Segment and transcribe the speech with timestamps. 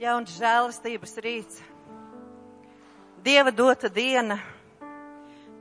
[0.00, 1.62] jauns žēlastības rīts,
[3.24, 4.36] Dieva dota diena,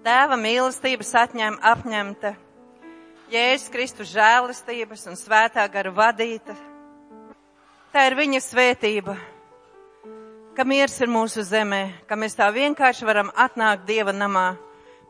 [0.03, 2.33] Tēva mīlestības atņem, apņemta,
[3.31, 6.57] Jēzus Kristus žēlastības un svētā gara vadīta.
[7.93, 9.15] Tā ir viņa svētība,
[10.57, 14.57] ka miers ir mūsu zemē, ka mēs tā vienkārši varam atnākt Dieva namā,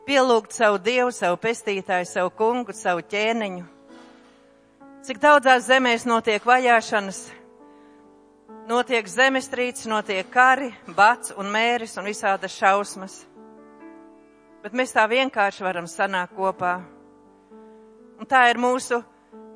[0.06, 3.64] pielūgt savu Dievu, savu pestītāju, savu kungu, savu ķēniņu.
[5.04, 7.26] Cik daudzās zemēs notiek vajāšanas,
[8.68, 13.20] notiek zemestrīces, notiek kari, bats un mēris un visādas šausmas.
[14.64, 16.78] Bet mēs tā vienkārši varam sanākt kopā.
[18.20, 19.02] Un tā ir mūsu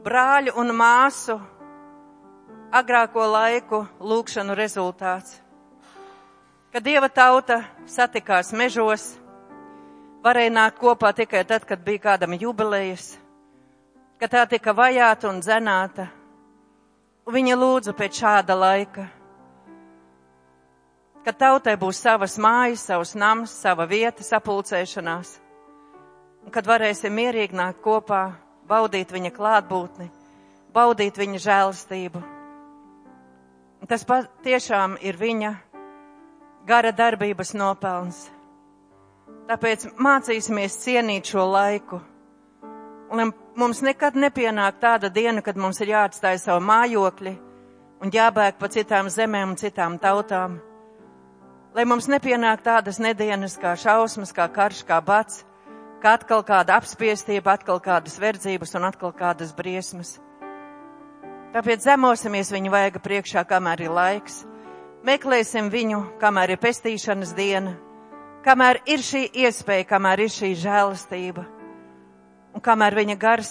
[0.05, 1.39] brāļu un māsu
[2.75, 5.39] agrāko laiku lūkšanu rezultāts.
[6.69, 9.15] Kad dieva tauta satikās mežos,
[10.25, 13.15] varēja nākt kopā tikai tad, kad bija kādam jubilejas,
[14.21, 16.11] kad tā tika vajāta un dzenāta
[17.29, 19.03] Viņa lūdza pēc šāda laika,
[21.27, 25.35] kad tautai būs savas mājas, savs nams, sava vieta sapulcēšanās,
[26.47, 28.23] un kad varēsim mierīgi nākt kopā,
[28.69, 30.09] baudīt viņa klātbūtni,
[30.73, 32.25] baudīt viņa žēlastību.
[33.79, 34.09] Un tas
[34.45, 35.55] tiešām ir viņa
[36.69, 38.25] gara darbības nopelns.
[39.49, 42.01] Tāpēc mācīsimies cienīt šo laiku
[43.09, 47.35] Un mums nekad nepienāk tāda diena, kad mums ir jāatstāj savu mājokli
[47.99, 50.61] un jābēg pa citām zemēm un citām tautām.
[51.75, 55.43] Lai mums nepienāk tādas nedēļas kā šausmas, kā karš, kā bats,
[56.03, 60.17] kā atkal kāda apspiestība, atkal kādas verdzības un atkal kādas briesmas.
[61.53, 64.43] Tāpēc zemosimies viņu vaiga priekšā, kamēr ir laiks.
[65.07, 67.77] Meklēsim viņu, kamēr ir pestīšanas diena,
[68.45, 71.58] kamēr ir šī iespēja, kamēr ir šī žēlastība
[72.59, 73.51] un kamēr viņa gars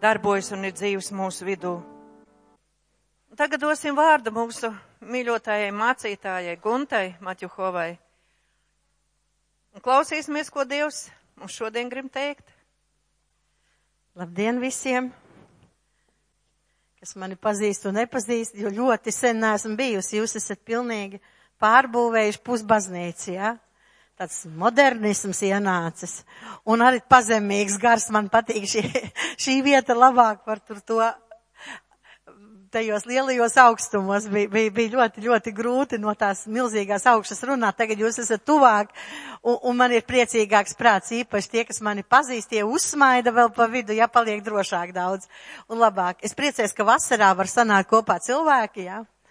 [0.00, 1.74] darbojas un ir dzīves mūsu vidū.
[3.28, 4.70] Un tagad dosim vārdu mūsu
[5.04, 7.90] mīļotājai mācītājai Guntai Maķuhovai.
[9.76, 12.48] Un klausīsimies, ko Dievs mums šodien grib teikt.
[14.16, 15.10] Labdien visiem,
[17.00, 20.16] kas mani pazīst un nepazīst, jo ļoti sen neesmu bijusi.
[20.16, 21.20] Jūs esat pilnīgi
[21.60, 23.52] pārbūvējuši pusbaznīci, jā?
[23.52, 23.71] Ja?
[24.20, 26.20] Tāds modernisms ienācis
[26.68, 28.10] un arī pazemīgs gars.
[28.14, 28.84] Man patīk šī,
[29.42, 31.00] šī vieta labāk par tur to
[32.72, 37.76] tajos lielajos augstumos bija, bija, bija ļoti, ļoti grūti no tās milzīgās augšas runāt.
[37.76, 38.94] Tagad jūs esat tuvāk
[39.42, 41.12] un, un man ir priecīgāks prāts.
[41.12, 45.28] Īpaši tie, kas mani pazīst, tie uzsmaida vēl pa vidu, ja paliek drošāk daudz
[45.68, 46.24] un labāk.
[46.24, 49.02] Es priecājos, ka vasarā var sanākt kopā cilvēki, jā.
[49.02, 49.21] Ja?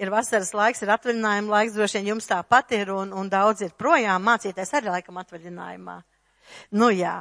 [0.00, 3.76] Ir vasaras laiks, ir atvaļinājuma laiks, droši vien jums tāpat ir, un, un daudz ir
[3.78, 6.00] projām mācīties arī laikam atvaļinājumā.
[6.74, 7.20] Nu jā,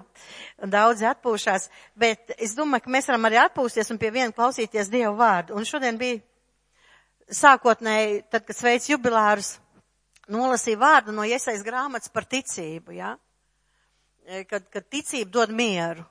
[0.73, 1.67] daudzi atpūšās,
[1.99, 5.53] bet es domāju, ka mēs varam arī atpūsties un pie viena klausīties Dievu vārdu.
[5.57, 6.21] Un šodien bija
[7.29, 9.57] sākotnēji, tad, kad sveic jubilārus,
[10.29, 13.13] nolasīja vārdu no iesaist grāmatas par ticību, jā.
[14.29, 14.45] Ja?
[14.49, 16.05] Kad, kad ticība dod mieru.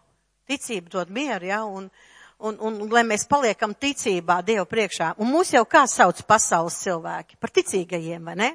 [0.48, 1.64] Ticība dod mieru, jā, ja?
[1.66, 1.90] un,
[2.38, 5.14] un, un, un lai mēs paliekam ticībā Dievu priekšā.
[5.18, 7.38] Un mūs jau kā sauc pasaules cilvēki?
[7.40, 8.50] Par ticīgajiem, vai ne?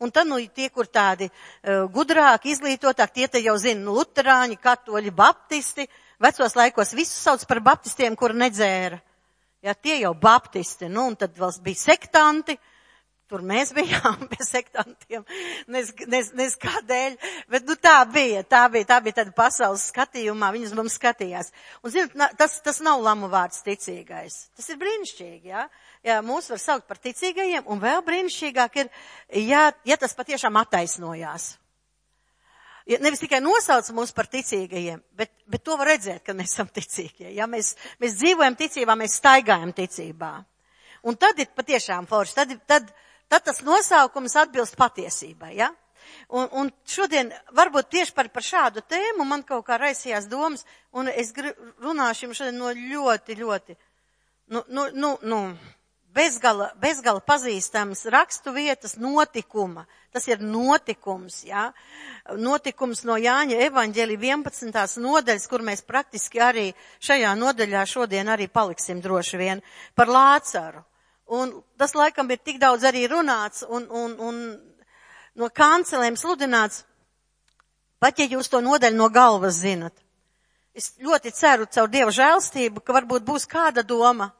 [0.00, 4.56] Un tad, nu, tie, kur tādi uh, gudrāki, izglītotāki, tie te jau zina, nu, luterāņi,
[4.62, 5.84] katoļi, baptisti,
[6.20, 8.96] vecos laikos visus sauc par baptistiem, kur nedzēra.
[9.60, 12.56] Jā, tie jau baptisti, nu, un tad vēl bija sektanti,
[13.30, 15.22] Tur mēs bijām pie sektantiem,
[15.70, 17.14] nes, nes, nes kādēļ,
[17.52, 21.52] bet nu tā bija, tā bija, tā bija tāda pasaules skatījumā, viņas mums skatījās.
[21.84, 24.40] Un zinot, tas, tas nav lamu vārds ticīgais.
[24.58, 25.68] Tas ir brīnišķīgi, jā.
[26.06, 28.92] Jā, mūs var saukt par ticīgajiem, un vēl brīnišķīgāk ir,
[29.46, 31.52] ja, ja tas patiešām attaisnojās.
[32.90, 36.70] Ja nevis tikai nosauc mūs par ticīgajiem, bet, bet to var redzēt, ka mēs esam
[36.74, 37.28] ticīgie.
[37.36, 40.32] Ja mēs, mēs dzīvojam ticībā, mēs staigājam ticībā.
[41.06, 42.34] Un tad ir patiešām forši.
[42.40, 42.90] Tad, tad,
[43.30, 45.70] tad tas nosaukums atbilst patiesībai, ja?
[46.30, 51.10] Un, un šodien varbūt tieši par, par šādu tēmu man kaut kā raisījās domas, un
[51.10, 53.76] es runāšu jums šodien no ļoti, ļoti,
[54.54, 55.40] nu, nu, nu, nu
[56.14, 59.86] bezgala, bezgala pazīstams rakstu vietas notikuma.
[60.10, 61.68] Tas ir notikums, jā.
[62.38, 64.98] Notikums no Jāņa evaņģēlī 11.
[65.04, 69.62] nodaļas, kur mēs praktiski arī šajā nodaļā šodien arī paliksim droši vien
[69.94, 70.82] par Lācaru.
[71.30, 74.38] Un tas laikam ir tik daudz arī runāts un, un, un
[75.38, 76.82] no kancelēm sludināts,
[78.02, 79.94] pat ja jūs to nodaļu no galvas zinat.
[80.74, 84.32] Es ļoti ceru caur Dieva žēlstību, ka varbūt būs kāda doma,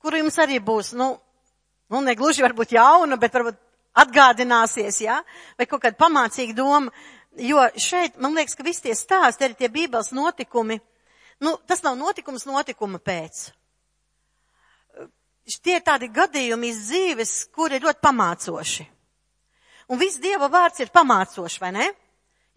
[0.00, 1.12] kuru jums arī būs, nu,
[1.92, 3.60] nu negluži varbūt jauna, bet varbūt
[3.92, 5.56] atgādināsies, jā, ja?
[5.58, 6.92] vai kaut kāda pamācīga doma,
[7.36, 10.80] jo šeit, man liekas, ka visi tie stāsti, arī tie bībeles notikumi,
[11.44, 13.50] nu, tas nav notikums notikuma pēc
[15.62, 18.86] tie ir tādi gadījumi iz dzīves, kuri ir ļoti pamācoši.
[19.90, 21.88] Un viss Dieva vārds ir pamācoši, vai ne?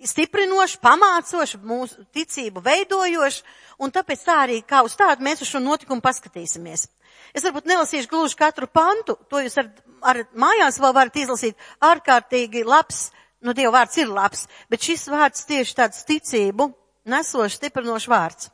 [0.05, 3.43] Stiprinoši, pamācoši, mūsu ticību veidojoši,
[3.81, 6.85] un tāpēc tā arī kā uz tādu mēs uz šo notikumu paskatīsimies.
[7.33, 9.71] Es varbūt nelasīšu gluži katru pantu, to jūs ar,
[10.03, 11.55] ar mājās vēl varat izlasīt.
[11.83, 13.09] Ārkārtīgi labs,
[13.41, 16.69] nu Dieva vārds ir labs, bet šis vārds tieši tāds ticību
[17.09, 18.51] nesošs, stiprinošs vārds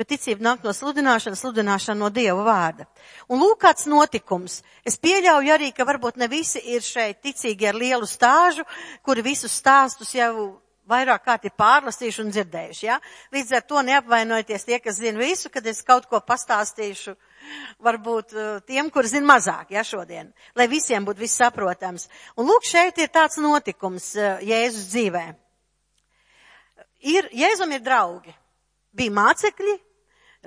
[0.00, 2.86] jo ticība nāk no sludināšanas, sludināšana no Dieva vārda.
[3.28, 4.60] Un lūk, kāds notikums.
[4.84, 8.66] Es pieļauju arī, ka varbūt ne visi ir šeit ticīgi ar lielu stāžu,
[9.04, 12.98] kuri visus stāstus jau vairāk kārt ir pārlasījuši un dzirdējuši, ja?
[13.34, 17.14] Līdz ar to neapvainojieties tie, kas zina visu, kad es kaut ko pastāstīšu,
[17.82, 22.08] varbūt uh, tiem, kur zina mazāk, ja, šodien, lai visiem būtu viss saprotams.
[22.36, 25.24] Un lūk, šeit ir tāds notikums uh, Jēzus dzīvē.
[27.14, 28.34] Ir, Jēzum ir draugi.
[28.92, 29.78] Bija mācekļi,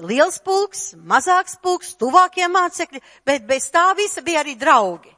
[0.06, 5.16] liels pulks, mazāks pulks, tuvākie mācekļi, bet bez tā visa bija arī draugi.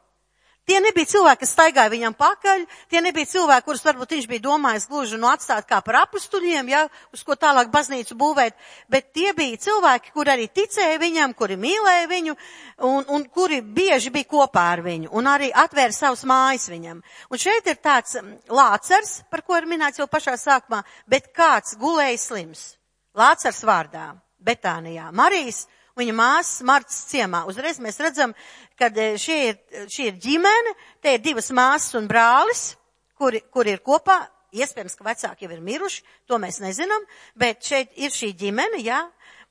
[0.68, 4.88] Tie nebija cilvēki, kas staigāja viņam pakaļ, tie nebija cilvēki, kurus varbūt viņš bija domājis
[4.92, 6.82] gluži nu atstāt kā par apustuļiem, ja,
[7.16, 8.58] uz ko tālāk baznīcu būvēt,
[8.92, 12.36] bet tie bija cilvēki, kuri arī ticēja viņam, kuri mīlēja viņu
[12.84, 17.00] un, un kuri bieži bija kopā ar viņu un arī atvēra savus mājas viņam.
[17.32, 21.80] Un šeit ir tāds mm, lācars, par ko ir minēts jau pašā sākumā, bet kāds
[21.80, 22.74] gulēja slims.
[23.18, 24.12] Lācars vārdā.
[24.48, 25.10] Betānijā.
[25.12, 25.66] Marijas
[25.98, 27.44] viņa māsas Martas ciemā.
[27.50, 28.34] Uzreiz mēs redzam,
[28.78, 29.60] ka e, šī ir,
[29.92, 32.70] šī ir ģimene, te ir divas māsas un brālis,
[33.18, 34.22] kuri, kuri ir kopā.
[34.58, 37.04] Iespējams, ka vecāki jau ir miruši, to mēs nezinām,
[37.36, 39.02] bet šeit ir šī ģimene, jā,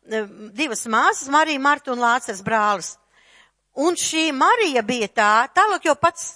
[0.09, 0.23] e,
[0.57, 2.95] divas māsas, Marija, Marta un Lācars brālis.
[3.77, 6.31] Un šī Marija bija tā, tālāk jau pats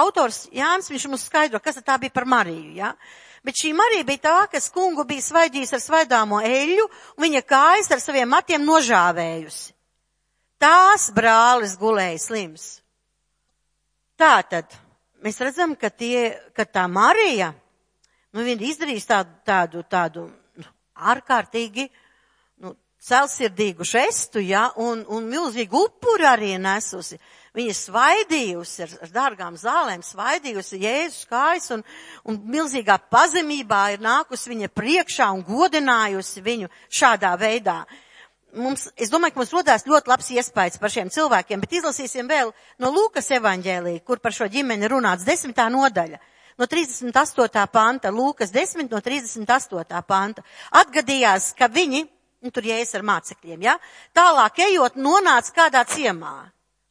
[0.00, 2.90] autors Jānis, viņš mums skaidro, kas tā bija par Mariju, jā.
[2.90, 3.22] Ja?
[3.44, 6.86] Bet šī Marija bija tā, kas kungu bija svaidījis ar svaidāmo eļu,
[7.18, 9.74] un viņa kājas ar saviem matiem nožāvējusi.
[10.64, 12.64] Tās brālis gulēja slims.
[14.16, 14.70] Tātad,
[15.20, 17.50] mēs redzam, ka, tie, ka tā Marija,
[18.32, 20.24] nu, viņa izdarīs tādu, tādu, tādu
[20.62, 20.70] nu,
[21.12, 21.88] ārkārtīgi,
[22.64, 27.20] nu, celsirdīgu žestu, ja, un, un milzīgu upuru arī nesusi.
[27.54, 31.84] Viņa svaidījusi ar, ar dārgām zālēm, svaidījusi Jēzus kājas un,
[32.26, 37.84] un milzīgā pazemībā ir nākusi viņa priekšā un godinājusi viņu šādā veidā.
[38.58, 42.50] Mums, es domāju, ka mums rodās ļoti labs iespējas par šiem cilvēkiem, bet izlasīsim vēl
[42.82, 46.18] no Lūkas evaņģēlī, kur par šo ģimeni runāts desmitā nodaļa
[46.58, 47.66] no 38.
[47.70, 50.02] panta, Lūkas 10 no 38.
[50.06, 50.42] panta,
[50.82, 52.02] atgadījās, ka viņi,
[52.42, 53.78] nu, tur jēs ar mācekļiem, ja,
[54.14, 56.36] tālāk ejot, nonāca kādā ciemā.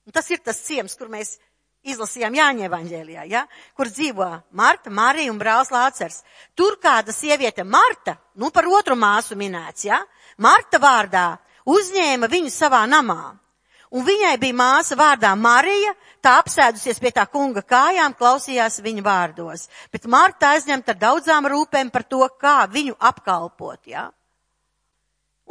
[0.04, 1.38] Un tas ir tas ciems, kur mēs
[1.84, 3.44] izlasījām Jāņa evaņģēlijā, ja?
[3.76, 6.22] kur dzīvo Marta, Marija un brālis Lācers.
[6.56, 10.00] Tur kāda sieviete Marta, nu par otru māsu minēts, ja?
[10.38, 11.28] Marta vārdā
[11.70, 13.36] uzņēma viņu savā namā.
[13.94, 15.92] Un viņai bija māsa vārdā Marija,
[16.24, 19.68] tā apsēdusies pie tā kunga kājām, klausījās viņa vārdos.
[19.94, 24.08] Bet Marta aizņemta ar daudzām rūpēm par to, kā viņu apkalpot, ja?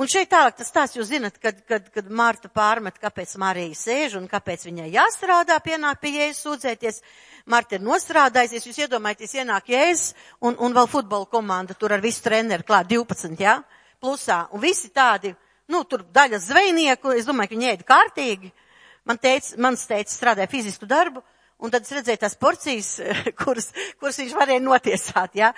[0.03, 4.17] Un šeit tālāk tas tās, jūs zinat, kad, kad, kad Marta pārmet, kāpēc Marija sēž
[4.19, 6.99] un kāpēc viņai jāstrādā, pienāk pie Jēzus sūdzēties.
[7.53, 12.25] Marta ir nostrādājusies, jūs iedomājaties, ienāk Jēzus un, un vēl futbola komanda tur ar visu
[12.25, 13.83] treneru klāt 12, jā, ja?
[14.03, 14.41] plusā.
[14.51, 15.31] Un visi tādi,
[15.71, 18.51] nu, tur daļa zvejnieku, es domāju, ka viņi ēda kārtīgi.
[19.07, 21.23] Man teica, mans teica strādāja fizisku darbu,
[21.63, 22.89] Un tad es redzēju tās porcijas,
[23.41, 23.69] kuras,
[24.01, 25.37] kuras viņš varēja notiesāt.
[25.39, 25.53] Ja?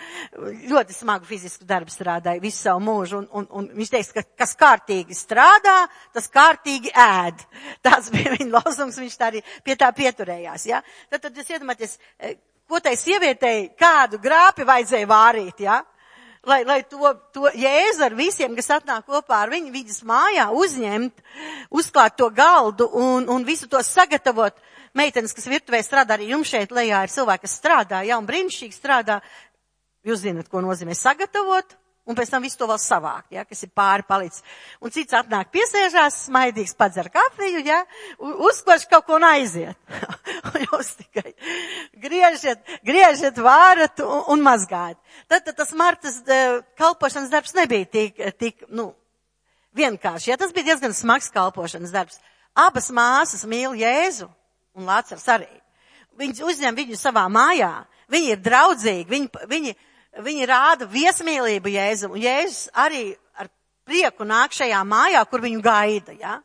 [0.68, 3.22] Ļoti smagu fizisku darbu strādāja visu savu mūžu.
[3.22, 5.78] Un, un, un viņš teica, ka kas kārtīgi strādā,
[6.12, 7.46] tas kārtīgi ēd.
[7.84, 10.80] Tas bija viņa lozums, viņš tā arī pie tā pieturējās, jā.
[10.80, 11.08] Ja?
[11.12, 12.36] Tad, tad jūs iedomājaties, eh,
[12.68, 15.64] ko tai sievietei, kādu grāpi vajadzēja vārīt.
[15.64, 15.80] Ja?
[16.46, 21.24] lai, lai to, to jēzu ar visiem, kas atnāk kopā ar viņu, viņas mājā uzņemt,
[21.72, 24.56] uzklāt to galdu un, un visu to sagatavot
[24.96, 28.76] meitenes, kas virtuvē strādā, arī jums šeit lejā ir cilvēki, kas strādā, ja, un brīnišķīgi
[28.76, 29.20] strādā.
[30.04, 33.70] Jūs zinat, ko nozīmē sagatavot, un pēc tam visu to vēl savākt, ja, kas ir
[33.76, 34.44] pāri palicis.
[34.84, 37.80] Un cits atnāk piesēžās, smaidīgs padzer kafiju, ja,
[38.20, 39.78] uzkoš kaut ko un aiziet.
[40.66, 41.32] jūs tikai
[42.04, 45.00] griežiet, griežiet, vārat un, un mazgājat.
[45.24, 48.90] Tad, tad tas Martas uh, kalpošanas darbs nebija tik, tik, nu,
[49.74, 52.20] vienkārši, ja, tas bija diezgan smags kalpošanas darbs.
[52.54, 54.28] Abas māsas mīl Jēzu
[54.74, 55.50] un Lācars arī.
[56.18, 57.72] Viņi uzņem viņu savā mājā,
[58.12, 59.74] viņi ir draudzīgi, viņi, viņi,
[60.22, 63.50] viņi rāda viesmīlību Jēzum, un Jēzus arī ar
[63.86, 66.38] prieku nāk šajā mājā, kur viņu gaida, ja?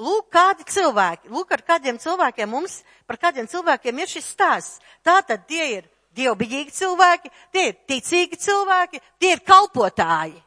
[0.00, 4.80] Lūk, kādi cilvēki, lūk, ar kādiem cilvēkiem mums, par kādiem cilvēkiem ir šis stāsts.
[5.04, 10.38] Tātad tie ir dievbijīgi cilvēki, tie ir ticīgi cilvēki, tie ir kalpotāji,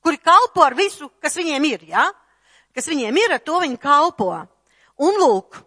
[0.00, 2.08] kuri kalpo ar visu, kas viņiem ir, ja?
[2.72, 4.32] Kas viņiem ir, ar to viņi kalpo.
[5.00, 5.60] Un lūk,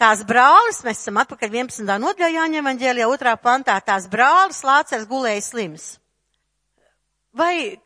[0.00, 1.98] tās brālis, mēs esam atpakaļ 11.
[2.02, 5.86] nodaļā Jāņem Evanģēlijā otrā pantā, tās brālis Lācers gulēja slims.
[7.34, 7.80] Vai,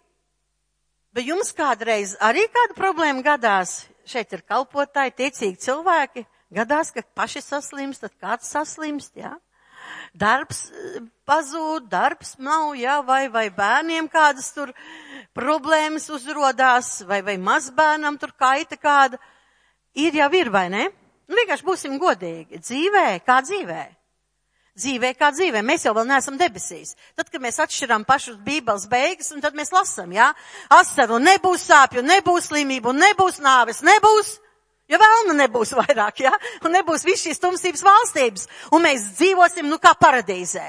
[1.17, 3.87] vai jums kādreiz arī kāda problēma gadās?
[4.09, 6.25] Šeit ir kalpotāji, tiecīgi cilvēki.
[6.55, 9.35] Gadās, ka paši saslimst, tad kāds saslimst, jā.
[10.17, 14.73] Darbs eh, pazūd, darbs nav, jā, vai, vai bērniem kādas tur
[15.37, 19.21] problēmas uzrodās, vai, vai mazbērnam tur kaita kāda.
[19.99, 20.89] Ir jau ir, vai ne?
[21.29, 22.61] Vienkārši būsim godīgi.
[22.65, 23.85] Dzīvē, kā dzīvē?
[24.79, 25.61] Dzīvē kā dzīvē.
[25.67, 26.95] Mēs jau vēl neesam debesīs.
[27.19, 30.29] Tad, kad mēs atšķiram pašus bībeles beigas, un tad mēs lasam, jā,
[30.73, 34.37] asaru nebūs sāpju, nebūs slimību, nebūs nāves, nebūs.
[34.89, 36.33] Jo vēlna nebūs vairāk, jā,
[36.65, 40.69] un nebūs viss šīs tumsības valstības, un mēs dzīvosim, nu, kā paradīzē.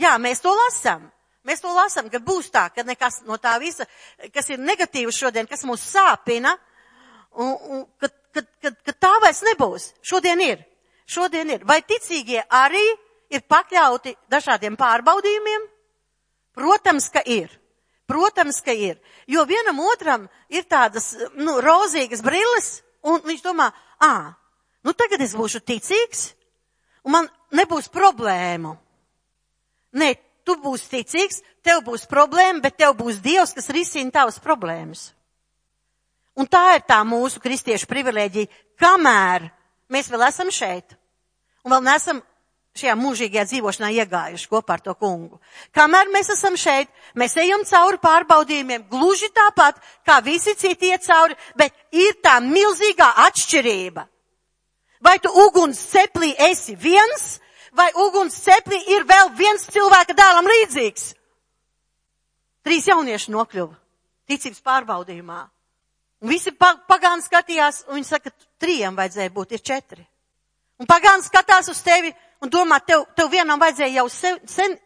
[0.00, 1.08] Jā, mēs to lasam.
[1.48, 3.86] Mēs to lasam, ka būs tā, ka nekas no tā visa,
[4.34, 6.52] kas ir negatīvs šodien, kas mūs sāpina,
[7.36, 9.90] un, un ka, ka, ka, ka tā vairs nebūs.
[10.02, 10.64] Šodien ir.
[11.10, 11.64] Šodien ir.
[11.66, 12.82] Vai ticīgie arī
[13.30, 15.66] ir pakļauti dažādiem pārbaudījumiem?
[16.58, 17.50] Protams, ka ir.
[18.10, 18.98] Protams, ka ir.
[19.30, 23.70] Jo vienam otram ir tādas, nu, rozīgas brilles, un viņš domā,
[24.02, 24.34] ā,
[24.82, 26.32] nu tagad es būšu ticīgs,
[27.06, 28.74] un man nebūs problēmu.
[29.94, 30.10] Nē,
[30.46, 35.10] tu būsi ticīgs, tev būs problēma, bet tev būs Dievs, kas risina tavas problēmas.
[36.38, 39.48] Un tā ir tā mūsu kristiešu privilēģija, kamēr
[39.90, 40.94] mēs vēl esam šeit.
[41.64, 42.20] Un vēl neesam
[42.78, 45.40] šajā mūžīgajā dzīvošanā iegājuši kopā ar to kungu.
[45.74, 51.36] Kamēr mēs esam šeit, mēs ejam cauri pārbaudījumiem, gluži tāpat, kā visi citi iet cauri,
[51.58, 54.06] bet ir tā milzīgā atšķirība.
[55.00, 57.40] Vai tu uguns ceplī esi viens,
[57.72, 61.14] vai uguns ceplī ir vēl viens cilvēka dēlam līdzīgs?
[62.64, 63.74] Trīs jaunieši nokļuva
[64.30, 65.40] ticības pārbaudījumā.
[66.20, 70.04] Un visi pagāni skatījās, un viņi saka, trījiem vajadzēja būt, ir četri.
[70.80, 72.12] Un pagāni skatās uz tevi
[72.44, 74.76] un domā, tev, tev vienam vajadzēja jau sen, sen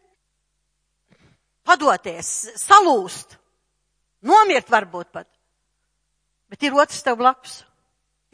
[1.67, 3.39] padoties, salūst,
[4.27, 5.29] nomirt varbūt pat.
[6.51, 7.63] Bet ir otrs tev blakus.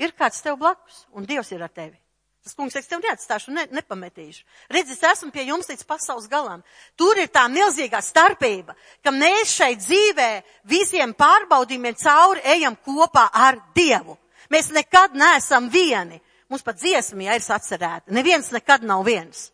[0.01, 1.97] Ir kāds tev blakus, un Dievs ir ar tevi.
[2.41, 4.47] Tas kungs teiks, tev neatstāšu, ne, nepametīšu.
[4.73, 6.63] Redz, es esmu pie jums līdz pasaules galam.
[6.97, 8.73] Tur ir tā milzīgā starpība,
[9.05, 10.31] ka mēs šeit dzīvē
[10.71, 14.17] visiem pārbaudījumiem cauri ejam kopā ar Dievu.
[14.51, 16.21] Mēs nekad neesam vieni.
[16.51, 18.11] Mums pat dziesma ja, ir sacerēta.
[18.11, 19.51] Neviens nekad nav viens.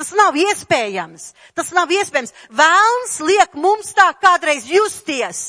[0.00, 1.32] Tas nav iespējams.
[1.58, 2.32] Tas nav iespējams.
[2.56, 5.42] Vēlns liek mums tā kādreiz justies.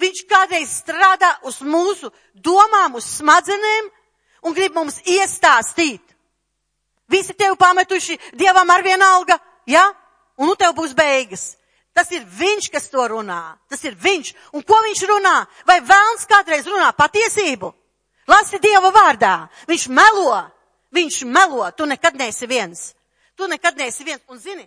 [0.00, 3.90] Viņš kādreiz strādā uz mūsu domām, uz smadzenēm,
[4.42, 6.02] un grib mums iestāstīt.
[7.10, 9.88] Visi tevi pametuši dievam ar vienalga, ja?
[10.38, 11.56] Un nu tev būs beigas.
[11.92, 13.58] Tas ir viņš, kas to runā.
[13.68, 14.32] Tas ir viņš.
[14.54, 15.34] Un ko viņš runā?
[15.66, 17.72] Vai vēlns kādreiz runā patiesību?
[18.30, 19.34] Lasi Dieva vārdā.
[19.68, 20.38] Viņš melo.
[20.94, 21.66] Viņš melo.
[21.74, 22.92] Tu nekad neesi viens.
[23.36, 24.22] Tu nekad neesi viens.
[24.30, 24.64] Un zini,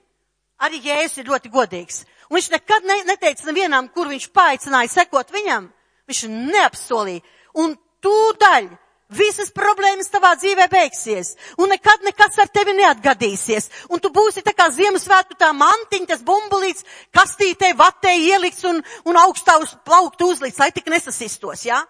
[0.59, 2.03] arī Jēzus ir ļoti godīgs.
[2.29, 5.71] Un viņš nekad ne, neteica nevienam, kur viņš paaicināja sekot viņam.
[6.09, 7.23] Viņš neapsolīja.
[7.63, 8.69] Un tūdaļ
[9.13, 13.69] Visas problēmas tavā dzīvē beigsies, un nekad nekas ar tevi neatgadīsies.
[13.93, 19.19] Un tu būsi tā kā Ziemassvētku tā mantiņa, tas bumbulīts, kastītē, vatē ielikts un, un
[19.23, 21.81] augstā uz plauktu uzlikts, lai tik nesasistos, jā?
[21.81, 21.83] Ja?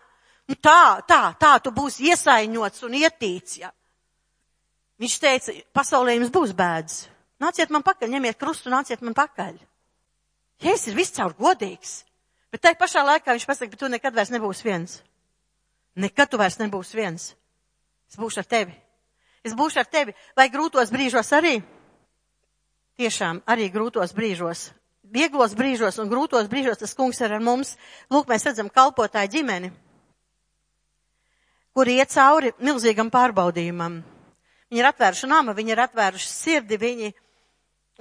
[0.51, 3.69] Un tā, tā, tā tu būsi iesaiņots un ietīts, jā.
[3.69, 3.77] Ja?
[5.03, 7.07] Viņš teica, pasaulē jums būs bēdas.
[7.41, 9.55] Nāciet man pakaļ, ņemiet krustu, nāciet man pakaļ.
[10.63, 12.03] Jēzus ir viscaur godīgs,
[12.53, 15.01] bet tai pašā laikā viņš pasaka, bet tu nekad vairs nebūsi viens.
[15.95, 17.33] Nekad tu vairs nebūsi viens.
[18.09, 18.73] Es būšu ar tevi.
[19.45, 20.15] Es būšu ar tevi.
[20.37, 21.59] Vai grūtos brīžos arī?
[22.97, 24.71] Tiešām arī grūtos brīžos.
[25.13, 27.75] Vieglos brīžos un grūtos brīžos tas kungs ir ar mums.
[28.09, 29.69] Lūk, mēs redzam kalpotāju ģimeni,
[31.73, 33.99] kuri iet cauri milzīgam pārbaudījumam.
[34.73, 37.11] Viņi ir atvēruši nama, viņi ir atvēruši sirdi, viņi,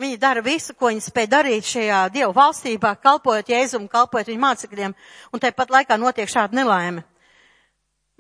[0.01, 4.95] viņi dara visu, ko viņi spēj darīt šajā Dievu valstībā, kalpojot Jēzum, kalpojot viņu mācekļiem,
[5.33, 7.05] un tāpat laikā notiek šāda nelaime.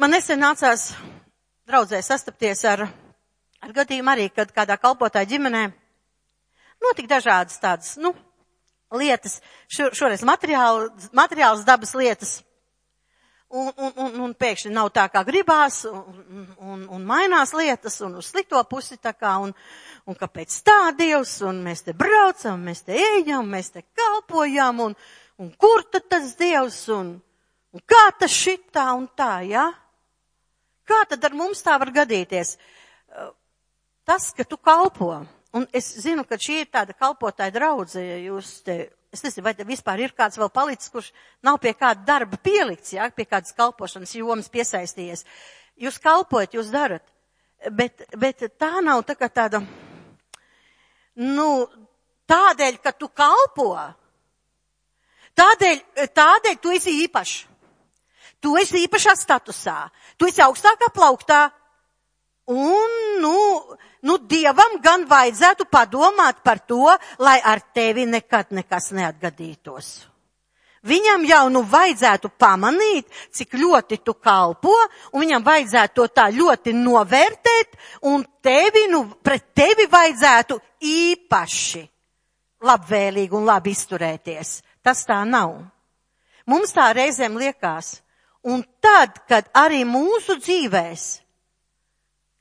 [0.02, 0.88] Man nesen nācās
[1.70, 2.80] draudzē sastapties ar,
[3.62, 5.60] ar gadījumu arī, kad kādā kalpotāja ģimenē
[6.82, 8.10] notika dažādas tādas, nu,
[8.98, 9.36] lietas,
[9.70, 12.32] šo, šoreiz materiāli, materiāls dabas lietas.
[13.46, 18.16] Un, un, un, un pēkšņi nav tā, kā gribās, un, un, un mainās lietas, un
[18.18, 19.52] uz slikto pusi tā kā, un,
[20.02, 24.98] un kāpēc tā Dievs, un mēs te braucam, mēs te ejam, mēs te kalpojam, un,
[25.38, 27.14] un kur tad tas Dievs, un,
[27.70, 29.68] un kā tas šitā un tā, jā?
[29.68, 29.68] Ja?
[30.88, 32.56] Kā tad ar mums tā var gadīties?
[34.08, 35.12] Tas, ka tu kalpo,
[35.54, 38.76] un es zinu, ka šī ir tāda kalpotāja draudze, ja jūs te,
[39.14, 41.12] es nezinu, vai te vispār ir kāds vēl palicis, kurš
[41.44, 45.22] nav pie kāda darba pielikts, jā, ja, pie kādas kalpošanas jomas piesaistījies.
[45.82, 47.06] Jūs kalpojat, jūs darat.
[47.70, 49.60] Bet, bet tā nav tā kā tāda,
[51.22, 51.48] nu,
[52.26, 53.70] tādēļ, ka tu kalpo.
[55.38, 55.78] Tādēļ,
[56.10, 57.51] tādēļ tu esi īpašs.
[58.42, 59.78] Tu esi īpašā statusā.
[60.18, 61.46] Tu esi augstākā plauktā.
[62.50, 63.36] Un, nu,
[64.02, 66.90] nu, Dievam gan vajadzētu padomāt par to,
[67.22, 69.92] lai ar tevi nekad nekas neatgadītos.
[70.82, 74.74] Viņam jau nu vajadzētu pamanīt, cik ļoti tu kalpo,
[75.14, 77.78] un viņam vajadzētu to tā ļoti novērtēt,
[78.10, 81.84] un tevi, nu, pret tevi vajadzētu īpaši
[82.66, 84.56] labvēlīgi un labi izturēties.
[84.82, 85.54] Tas tā nav.
[86.50, 88.00] Mums tā reizēm liekas.
[88.42, 91.06] Un tad, kad arī mūsu dzīvēs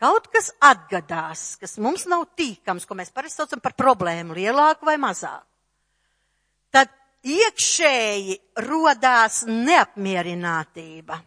[0.01, 4.97] kaut kas atgadās, kas mums nav tīkams, ko mēs parasti saucam par problēmu, lielāku vai
[4.97, 5.45] mazāku,
[6.73, 6.89] tad
[7.21, 11.19] iekšēji rodās neapmierinātība.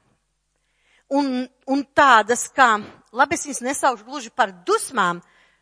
[1.14, 2.72] Un, un tādas kā,
[3.14, 5.20] labi, es viņas nesaukšu gluži par dusmām,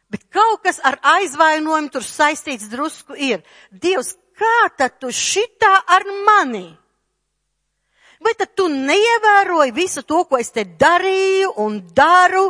[0.08, 3.42] bet kaut kas ar aizvainojumu tur saistīts drusku ir.
[3.68, 6.70] Dievs, kā tad tu šitā ar mani?
[8.22, 12.44] Vai tad tu neievēroji visu to, ko es te darīju un daru,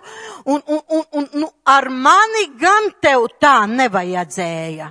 [0.45, 4.91] un, un, un, un nu, ar mani gan tev tā nevajadzēja?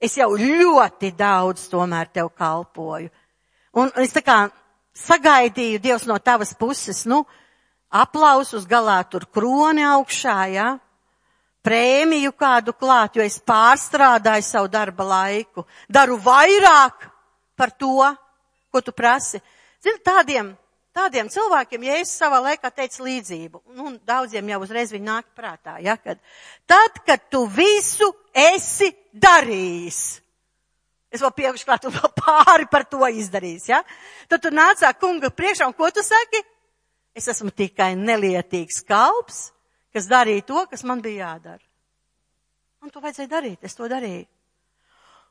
[0.00, 3.10] Es jau ļoti daudz tomēr tev kalpoju.
[3.78, 4.38] Un es tā kā
[4.96, 7.24] sagaidīju Dievs no tavas puses, nu,
[7.90, 10.68] aplausus galā tur kroni augšā, ja?
[11.66, 15.66] Prēmiju kādu klāt, jo es pārstrādāju savu darba laiku.
[15.90, 17.08] Daru vairāk
[17.58, 18.06] par to,
[18.70, 19.42] ko tu prasi.
[19.84, 20.56] Zini, tādiem
[20.98, 25.76] Tādiem cilvēkiem, ja es savā laikā teicu līdzību, nu, daudziem jau uzreiz viņi nāk prātā,
[25.84, 26.18] ja, kad
[26.66, 30.00] tad, kad tu visu esi darījis,
[31.14, 33.82] es vēl pieauguši klāt un vēl pāri par to izdarījis, ja,
[34.32, 36.42] tad tu nācā kunga priekšā un ko tu saki?
[37.14, 39.52] Es esmu tikai nelietīgs kalps,
[39.94, 41.62] kas darīja to, kas man bija jādara.
[42.82, 44.26] Man to vajadzēja darīt, es to darīju.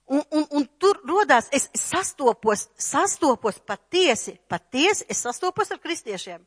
[0.08, 6.40] Un, un, un tur rodās, es sastopos, sastopos patiesi, patiesi, es sastopos ar kristiešiem,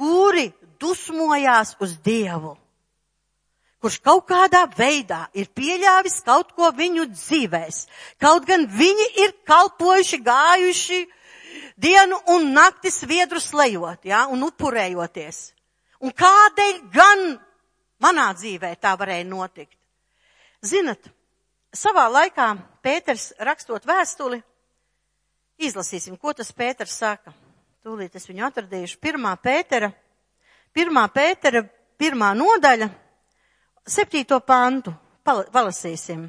[0.00, 0.46] kuri
[0.80, 2.54] dusmojās uz Dievu,
[3.84, 7.82] kurš kaut kādā veidā ir pieļāvis kaut ko viņu dzīvēs.
[8.16, 11.00] Kaut gan viņi ir kalpojuši, gājuši
[11.76, 15.42] dienu un nakti sviedru slejot, ja, un upurējoties.
[16.00, 17.26] Un kādēļ gan
[18.00, 19.76] manā dzīvē tā varēja notikt?
[20.64, 21.12] Zinat,
[21.76, 22.48] savā laikā
[22.84, 24.40] Pēters rakstot vēstuli,
[25.58, 27.34] izlasīsim, ko tas Pēters saka.
[27.84, 28.98] Tūlīt es viņu atradīšu.
[29.02, 29.90] Pirmā Pētera,
[30.72, 31.64] pirmā Pētera,
[32.00, 32.88] pirmā nodaļa,
[33.84, 36.24] septīto pantu, palasīsim.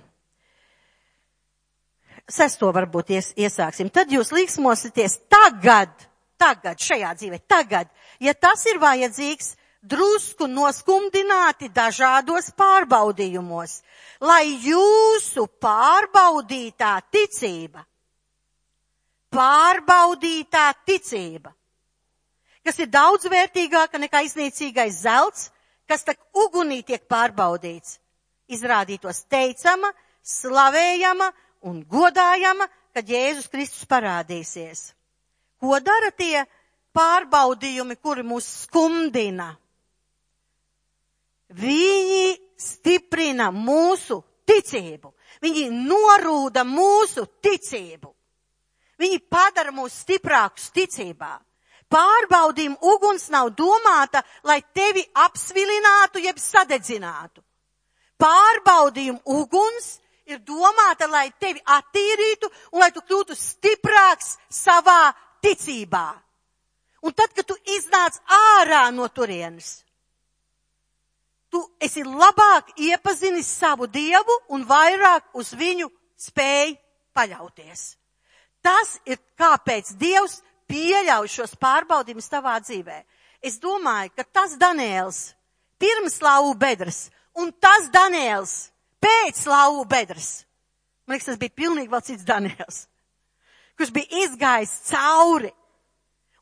[2.26, 3.92] Sesto varbūt ies, iesāksim.
[3.94, 5.94] Tad jūs līksmosieties tagad,
[6.42, 9.54] tagad, šajā dzīvē, tagad, ja tas ir vajadzīgs,
[9.90, 13.80] drusku noskumdināti dažādos pārbaudījumos,
[14.22, 17.84] lai jūsu pārbaudītā ticība,
[19.36, 21.54] pārbaudītā ticība,
[22.66, 25.50] kas ir daudz vērtīgāka nekā iznīcīgais zelts,
[25.90, 28.00] kas tak ugunī tiek pārbaudīts,
[28.50, 29.92] izrādītos teicama,
[30.26, 31.30] slavējama
[31.70, 34.88] un godājama, kad Jēzus Kristus parādīsies.
[35.62, 36.46] Ko dara tie
[36.96, 39.52] pārbaudījumi, kuri mūs skumdina?
[41.54, 45.14] Viņi stiprina mūsu ticību.
[45.44, 48.10] Viņi norūda mūsu ticību.
[49.02, 51.36] Viņi padara mūs stiprākus ticībā.
[51.92, 57.44] Pārbaudījuma uguns nav domāta, lai tevi apsvilinātu jeb sadedzinātu.
[58.18, 65.14] Pārbaudījuma uguns ir domāta, lai tevi attīrītu un lai tu kļūtu stiprāks savā
[65.46, 66.08] ticībā.
[67.06, 69.85] Un tad, kad tu iznāc ārā no turienes,
[71.56, 75.88] tu esi labāk iepazinis savu dievu un vairāk uz viņu
[76.20, 76.76] spēj
[77.16, 77.96] paļauties.
[78.60, 82.98] Tas ir kāpēc Dievs pieļauj šos pārbaudījumus tavā dzīvē.
[83.40, 85.30] Es domāju, ka tas Daniels
[85.80, 87.06] pirms lauvu bedres
[87.40, 88.56] un tas Daniels
[89.04, 90.44] pēc lauvu bedres.
[91.06, 92.86] Man liekas, tas bija pilnīgi vēl cits Daniels,
[93.78, 95.52] kurš bija izgājis cauri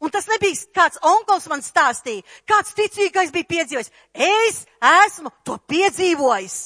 [0.04, 3.92] Un tas nebija kāds onkulis man stāstīja, kāds ticīgais bija piedzīvojis.
[4.12, 6.58] Es esmu to piedzīvojis.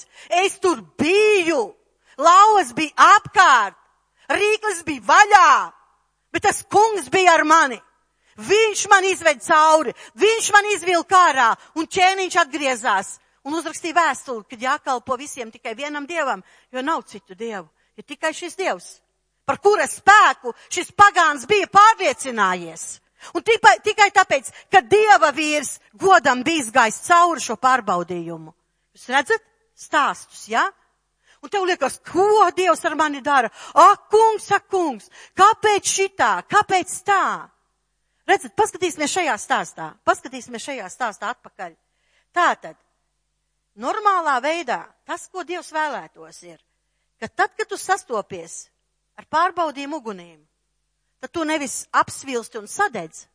[0.42, 1.68] Es tur biju.
[2.18, 3.78] Lauvas bija apkārt.
[4.34, 5.52] Rīklis bija vaļā.
[6.34, 7.78] Bet tas kungs bija ar mani.
[8.42, 9.94] Viņš man izved cauri.
[10.18, 11.54] Viņš man izvilka ārā.
[11.78, 13.16] Un ķēniņš atgriezās.
[13.46, 16.42] Un uzrakstīja vēstuli, kad jākalpo visiem tikai vienam dievam,
[16.74, 17.70] jo nav citu dievu.
[17.96, 18.96] Ir tikai šis dievs,
[19.46, 22.98] par kura spēku šis pagāns bija pārliecinājies
[23.34, 28.54] Un tikai, tikai tāpēc, ka Dieva vīrs godam bijis gājis cauri šo pārbaudījumu.
[28.98, 29.44] Jūs redzat
[29.78, 30.66] stāstus, jā?
[30.68, 30.88] Ja?
[31.42, 33.50] Un tev liekas, ko Dievs ar mani dara?
[33.78, 37.50] Ak, kungs, ak, kungs, kāpēc šitā, kāpēc tā?
[38.28, 41.76] Redzat, paskatīsimies šajā stāstā, paskatīsimies šajā stāstā atpakaļ.
[42.36, 42.76] Tātad,
[43.80, 46.58] normālā veidā, tas, ko Dievs vēlētos, ir,
[47.22, 48.66] ka tad, kad tu sastopies
[49.18, 50.42] ar pārbaudījumu ugunīm,
[51.20, 53.26] tad tu nevis apsvilsti un sadedz,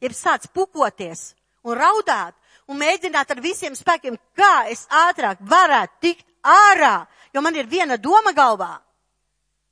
[0.00, 1.32] jeb sāc pukoties
[1.64, 2.36] un raudāt
[2.68, 7.96] un mēģināt ar visiem spēkiem, kā es ātrāk varētu tikt ārā, jo man ir viena
[7.96, 8.78] doma galvā.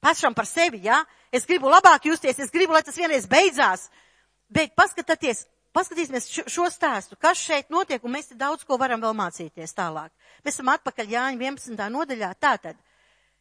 [0.02, 1.02] Pašam par sevi, jā.
[1.02, 1.20] Ja?
[1.32, 3.86] Es gribu labāk justies, es gribu, lai tas vienreiz beidzās.
[4.52, 9.14] Bet paskatieties, paskatīsimies šo, stāstu, kas šeit notiek, un mēs te daudz ko varam vēl
[9.16, 10.12] mācīties tālāk.
[10.44, 11.86] Mēs esam atpakaļ Jāņa 11.
[11.94, 12.34] nodaļā.
[12.36, 12.76] Tātad,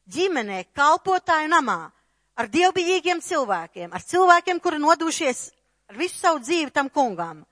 [0.08, 1.92] ģimenē, kalpotāju namā,
[2.36, 5.50] ar dievbijīgiem cilvēkiem, ar cilvēkiem, kuri nodušies
[5.92, 7.44] ar visu savu dzīvi tam kungām,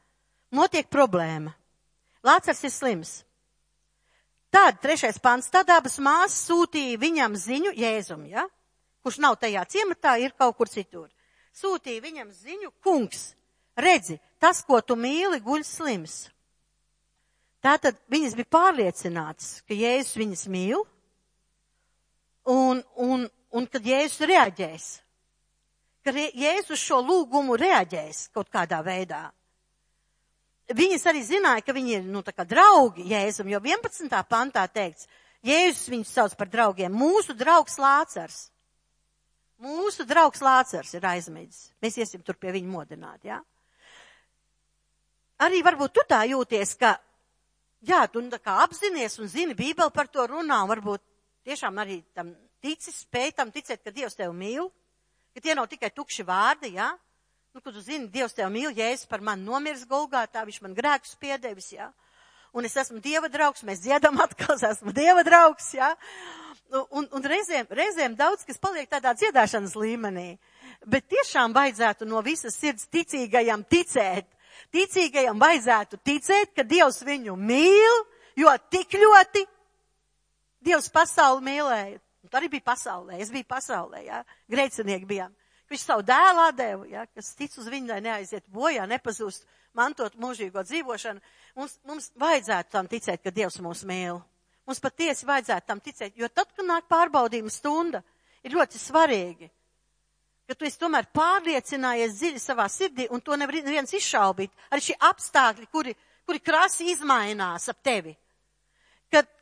[0.52, 1.54] notiek problēma.
[2.26, 3.12] Lācars ir slims.
[4.50, 8.48] Tad, trešais pants, tad abas māsas sūtīja viņam ziņu Jēzum, ja?
[9.06, 11.08] kurš nav tajā ciematā, ir kaut kur citur.
[11.56, 13.34] Sūtīja viņam ziņu, kungs,
[13.78, 16.28] redzi, tas, ko tu mīli, guļ slims.
[17.64, 20.84] Tātad viņas bija pārliecinātas, ka Jēzus viņas mīl,
[22.48, 24.88] un, un, un kad Jēzus reaģēs,
[26.06, 29.28] ka Jēzus šo lūgumu reaģēs kaut kādā veidā
[30.76, 34.22] viņas arī zināja, ka viņi ir, nu, tā kā draugi Jēzum, jo 11.
[34.30, 35.08] pantā teikts,
[35.46, 36.94] Jēzus viņus sauc par draugiem.
[36.94, 38.50] Mūsu draugs Lācars.
[39.64, 41.70] Mūsu draugs Lācars ir aizmidzis.
[41.82, 43.40] Mēs iesim tur pie viņa modināt, jā?
[45.40, 46.98] Arī varbūt tu tā jūties, ka,
[47.88, 51.04] jā, tu tā kā apzinies un zini, Bībeli par to runā, un varbūt
[51.48, 54.70] tiešām arī tam tici, spēj tam ticēt, ka Dievs tevi mīl,
[55.36, 56.92] ka tie nav tikai tukši vārdi, jā?
[57.54, 61.16] Nu, kad tu zini, Dievs tev mīl, Jēzus par mani nomirs Golgātā, viņš man grēkus
[61.20, 61.90] piedevis, jā.
[62.54, 65.90] Un es esmu Dieva draugs, mēs dziedam atkal, es esmu Dieva draugs, jā.
[66.70, 70.36] Un, un reizēm, reizēm daudz, kas paliek tādā dziedāšanas līmenī.
[70.86, 74.28] Bet tiešām vajadzētu no visas sirds ticīgajam ticēt.
[74.74, 78.04] Ticīgajam vajadzētu ticēt, ka Dievs viņu mīl,
[78.38, 79.46] jo tik ļoti
[80.66, 81.98] Dievs pasauli mīlēja.
[82.30, 84.20] Un tā arī bija pasaulē, es biju pasaulē, jā.
[84.54, 85.32] Grēcinieki bijām.
[85.70, 90.62] Viņš savu dēlu atdeva, ja, kas tic uz viņu, lai neaiziet bojā, nepazūst, mantot mūžīgo
[90.62, 91.24] dzīvošanu.
[91.58, 94.22] Mums, mums vajadzētu tam ticēt, ka Dievs mūs mīl.
[94.70, 98.04] Mums patiesi vajadzētu tam ticēt, jo tad, kad nāk pārbaudījuma stunda,
[98.46, 99.50] ir ļoti svarīgi,
[100.46, 104.54] ka tu esi tomēr pārliecinājies dziļi savā sirdī, un to neviens izšaubīt.
[104.70, 105.98] Arī šie apstākļi, kuri,
[106.30, 108.14] kuri krasi izmainās ap tevi.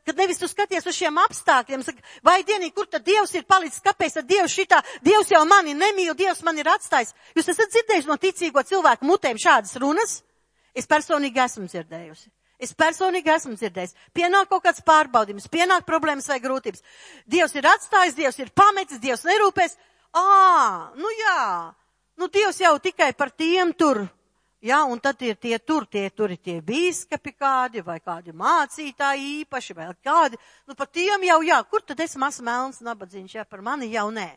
[0.08, 3.84] Kad, nevis tu skaties uz šiem apstākļiem, saka, vai dienī, kur tad Dievs ir palicis,
[3.84, 7.12] kāpēc tad Dievs šitā, Dievs jau mani nemīl, Dievs man ir atstājis.
[7.36, 10.22] Jūs esat dzirdējuši no ticīgo cilvēku mutēm šādas runas?
[10.78, 12.30] Es personīgi esmu dzirdējusi.
[12.58, 13.98] Es personīgi esmu dzirdējis.
[14.16, 16.82] Pienāk kaut kāds pārbaudījums, pienāk problēmas vai grūtības.
[17.30, 19.76] Dievs ir atstājis, Dievs ir pametis, Dievs nerūpēs.
[20.16, 20.24] Ā,
[20.96, 21.44] nu jā,
[22.18, 24.08] nu Dievs jau tikai par tiem tur
[24.62, 29.44] Ja, un tad ir tie tur, tie tur ir tie bīskapi kādi, vai kādi mācītāji
[29.44, 30.40] īpaši, vai kādi.
[30.66, 34.08] Nu, par tiem jau, jā, kur tad es mazs melns nabadzīņš, ja par mani jau
[34.10, 34.32] nē.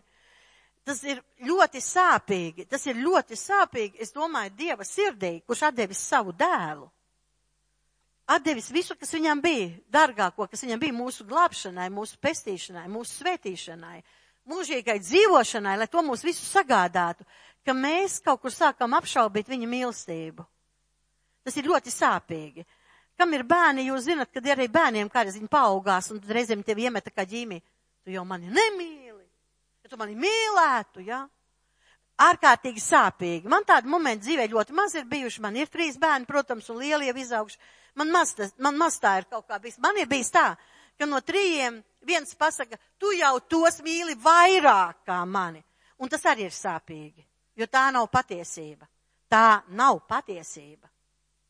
[0.84, 6.36] Tas ir ļoti sāpīgi, tas ir ļoti sāpīgi, es domāju, Dieva sirdī, kurš atdevis savu
[6.36, 6.90] dēlu.
[8.30, 14.02] Atdevis visu, kas viņam bija, dargāko, kas viņam bija mūsu glābšanai, mūsu pestīšanai, mūsu svētīšanai,
[14.50, 17.24] mūžīgai dzīvošanai, lai to mūs visu sagādātu
[17.64, 20.44] ka mēs kaut kur sākam apšaubīt viņa mīlestību.
[21.44, 22.64] Tas ir ļoti sāpīgi.
[23.20, 27.12] Kam ir bērni, jūs zinat, kad arī bērniem kādreiz viņi paaugās un reizēm tevi iemeta
[27.12, 27.60] kā ģīmi.
[28.04, 29.26] Tu jau mani nemīli.
[29.84, 31.20] Ja tu mani mīlētu, jā.
[31.20, 31.26] Ja?
[32.20, 33.48] Ārkārtīgi sāpīgi.
[33.48, 35.40] Man tādi momenti dzīvē ļoti maz ir bijuši.
[35.40, 37.60] Man ir trīs bērni, protams, un lieli jau izauguši.
[37.96, 39.78] Man maz, tas, man maz tā ir kaut kā bijis.
[39.80, 40.50] Man ir bijis tā,
[41.00, 45.64] ka no trījiem viens pasaka, tu jau tos mīli vairāk kā mani.
[46.00, 47.24] Un tas arī ir sāpīgi
[47.60, 48.88] jo tā nav patiesība.
[49.30, 50.88] Tā nav patiesība.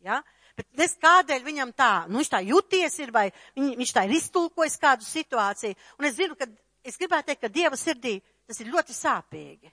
[0.05, 0.21] Ja?
[0.57, 4.17] Bet es kādēļ viņam tā, nu viņš tā juties ir, vai viņ, viņš tā ir
[4.19, 5.77] iztulkojis kādu situāciju.
[5.99, 6.49] Un es zinu, ka
[6.85, 9.73] es gribētu teikt, ka Dieva sirdī tas ir ļoti sāpīgi.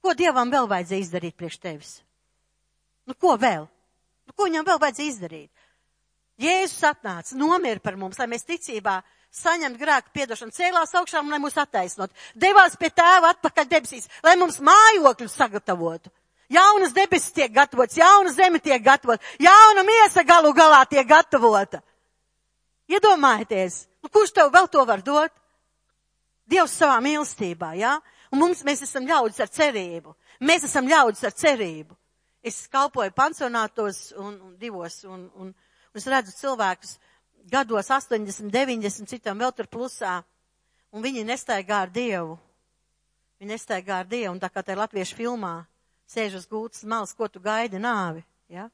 [0.00, 1.92] Ko Dievam vēl vajadzēja izdarīt priekš tevis?
[3.06, 3.66] Nu, ko vēl?
[4.26, 5.59] Nu, ko viņam vēl vajadzēja izdarīt?
[6.40, 9.00] Jēzus atnāca, nomira par mums, lai mēs ticībā
[9.34, 14.58] saņemt grēku piedošanu, cēlās augšām, lai mūs attaisnot, devās pie tēva atpakaļ debesīs, lai mums
[14.64, 16.10] mājokļu sagatavotu.
[16.50, 21.78] Jaunas debesis tiek gatavots, jauna zeme tiek gatavota, jauna miesa galu galā tiek gatavota.
[22.90, 25.36] Iedomājieties, nu, kurš tev vēl to var dot?
[26.50, 27.92] Dievs savā mīlestībā, jā?
[28.00, 28.18] Ja?
[28.30, 30.14] Un mums, mēs esam ļaudis ar cerību.
[30.46, 31.96] Mēs esam ļaudis ar cerību.
[32.46, 35.50] Es kalpoju pansionātos un, un divos, un, un,
[35.90, 36.96] un es redzu cilvēkus
[37.50, 40.20] gados 80, 90, citam vēl tur plusā,
[40.92, 42.38] un viņi nestaigā ar Dievu.
[43.40, 45.54] Viņi nestaigā ar Dievu, un tā kā tā ir latviešu filmā,
[46.10, 48.22] sēž uz gultas malas, ko tu gaidi nāvi,
[48.52, 48.68] ja?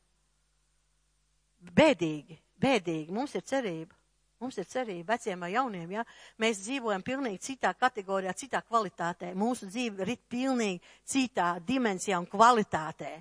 [1.67, 3.95] Bēdīgi, bēdīgi, mums ir cerība.
[4.37, 6.03] Mums ir cerība veciem vai jauniem, ja?
[6.43, 9.31] Mēs dzīvojam pilnīgi citā kategorijā, citā kvalitātē.
[9.33, 13.15] Mūsu dzīve ir pilnīgi citā dimensijā un kvalitātē.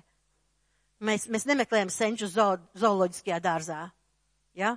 [1.04, 3.82] Mēs, mēs nemeklējam senču zo, zooloģiskajā dārzā,
[4.56, 4.76] ja?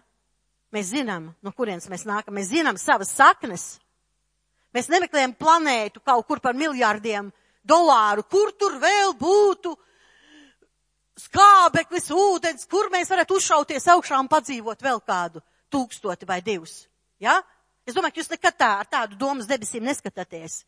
[0.75, 2.35] Mēs zinām, no kurienes mēs nākam.
[2.37, 3.79] Mēs zinām savas saknes.
[4.75, 7.31] Mēs nemeklējam planētu kaut kur par miljārdiem
[7.65, 9.73] dolāru, kur tur vēl būtu
[11.19, 15.41] skābeklis, ūdens, kur mēs varētu uzšauties augšā un padzīvot vēl kādu
[15.73, 16.83] tūkstoti vai divus.
[17.19, 17.39] Ja?
[17.87, 20.61] Es domāju, ka jūs nekad tā ar tādu domas debesīm neskatāties.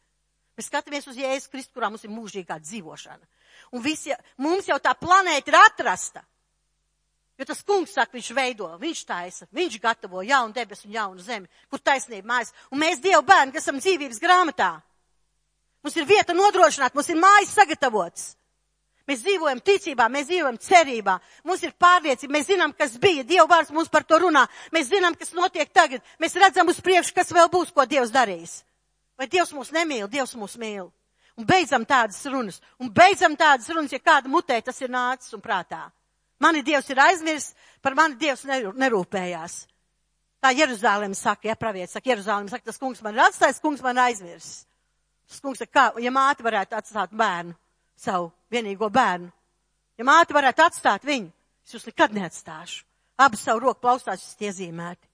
[0.57, 3.23] Mēs skatāmies uz Jēzus Kristu, kurā mums ir mūžīgā dzīvošana.
[3.71, 4.11] Un visi,
[4.41, 6.23] mums jau tā planēta ir atrasta.
[7.39, 11.49] Jo tas kungs saka, viņš veido, viņš taisa, viņš gatavo jaunu debesu un jaunu zemi,
[11.71, 12.51] kur taisnība mājas.
[12.69, 14.75] Un mēs Dievu bērni, kas esam dzīvības grāmatā.
[15.81, 18.27] Mums ir vieta nodrošināta, mums ir mājas sagatavotas.
[19.09, 21.15] Mēs dzīvojam ticībā, mēs dzīvojam cerībā,
[21.49, 25.17] mums ir pārliecība, mēs zinām, kas bija, Dieva vārds mums par to runā, mēs zinām,
[25.17, 28.61] kas notiek tagad, mēs redzam uz priekšu, kas vēl būs, ko Dievs darīs.
[29.21, 30.87] Vai Dievs mūs nemīl, Dievs mūs mīl.
[31.37, 35.43] Un beidzam tādas runas, un beidzam tādas runas, ja kāda mutē tas ir nācis un
[35.43, 35.83] prātā.
[36.41, 37.53] Mani Dievs ir aizmirsis,
[37.85, 39.59] par mani Dievs nerūpējās.
[40.41, 43.99] Tā Jeruzālēm saka, ja pravietis saka, Jeruzālēm saka, tas kungs man ir atstājis, kungs man
[43.99, 44.63] ir aizmirsis.
[45.29, 47.53] Tas kungs saka, kā, ja māte varētu atstāt bērnu,
[47.93, 49.29] savu vienīgo bērnu.
[50.01, 51.29] Ja māte varētu atstāt viņu,
[51.61, 52.81] es jūs nekad neatstāšu.
[53.21, 55.10] Abi savu roku plaustās jūs iezīmēti.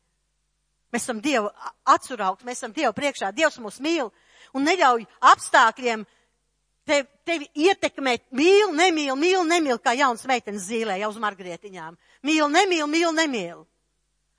[0.93, 1.49] Mēs esam Dievu
[1.85, 4.11] atsuraugt, mēs esam Dievu priekšā, Dievs mūs mīl
[4.55, 6.05] un neļauj apstākļiem
[6.87, 11.97] tevi, tevi ietekmēt, mīl, nemīl, mīl, nemīl, kā jauns meitenes zīlē jau uz margrietiņām.
[12.27, 13.65] Mīl, nemīl, mīl, nemīl.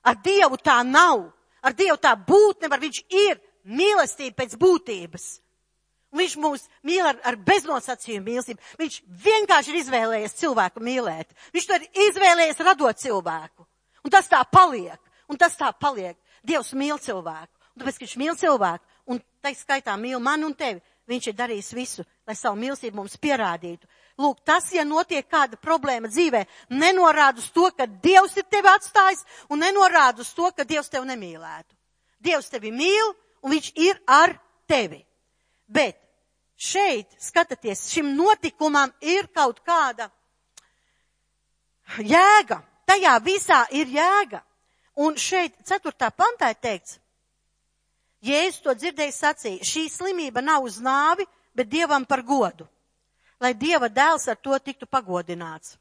[0.09, 1.29] Ar Dievu tā nav.
[1.63, 2.81] Ar Dievu tā būt nevar.
[2.81, 5.29] Viņš ir mīlestība pēc būtības.
[6.09, 8.63] Un viņš mūs mīl ar, ar beznosacījumu mīlestību.
[8.81, 11.35] Viņš vienkārši ir izvēlējies cilvēku mīlēt.
[11.53, 13.67] Viņš to ir izvēlējies radot cilvēku.
[14.07, 14.97] Un tas tā paliek.
[15.29, 16.17] Un tas tā paliek.
[16.49, 17.53] Dievs mīl cilvēku.
[17.75, 21.37] Un tāpēc, ka viņš mīl cilvēku, un tai skaitā mīl mani un tevi, viņš ir
[21.39, 23.89] darījis visu, lai savu mīlestību mums pierādītu.
[24.19, 26.43] Lūk, tas, ja notiek kāda problēma dzīvē,
[26.75, 31.07] nenorāda uz to, ka Dievs ir tevi atstājis, un nenorāda uz to, ka Dievs tevi
[31.13, 31.71] nemīlētu.
[32.19, 33.15] Dievs tevi mīl,
[33.47, 34.35] un viņš ir ar
[34.67, 35.05] tevi.
[35.71, 36.01] Bet
[36.59, 40.11] šeit, skatāties, šim notikumam ir kaut kāda
[42.03, 42.63] jēga.
[42.89, 44.43] Tajā visā ir jēga.
[44.99, 46.99] Un šeit, ceturtā pantā ir teikts,
[48.25, 51.23] Jēzus to dzirdēja sacīja, šī slimība nav uz nāvi,
[51.55, 52.67] bet Dievam par godu,
[53.39, 55.77] lai Dieva dēls ar to tiktu pagodināts.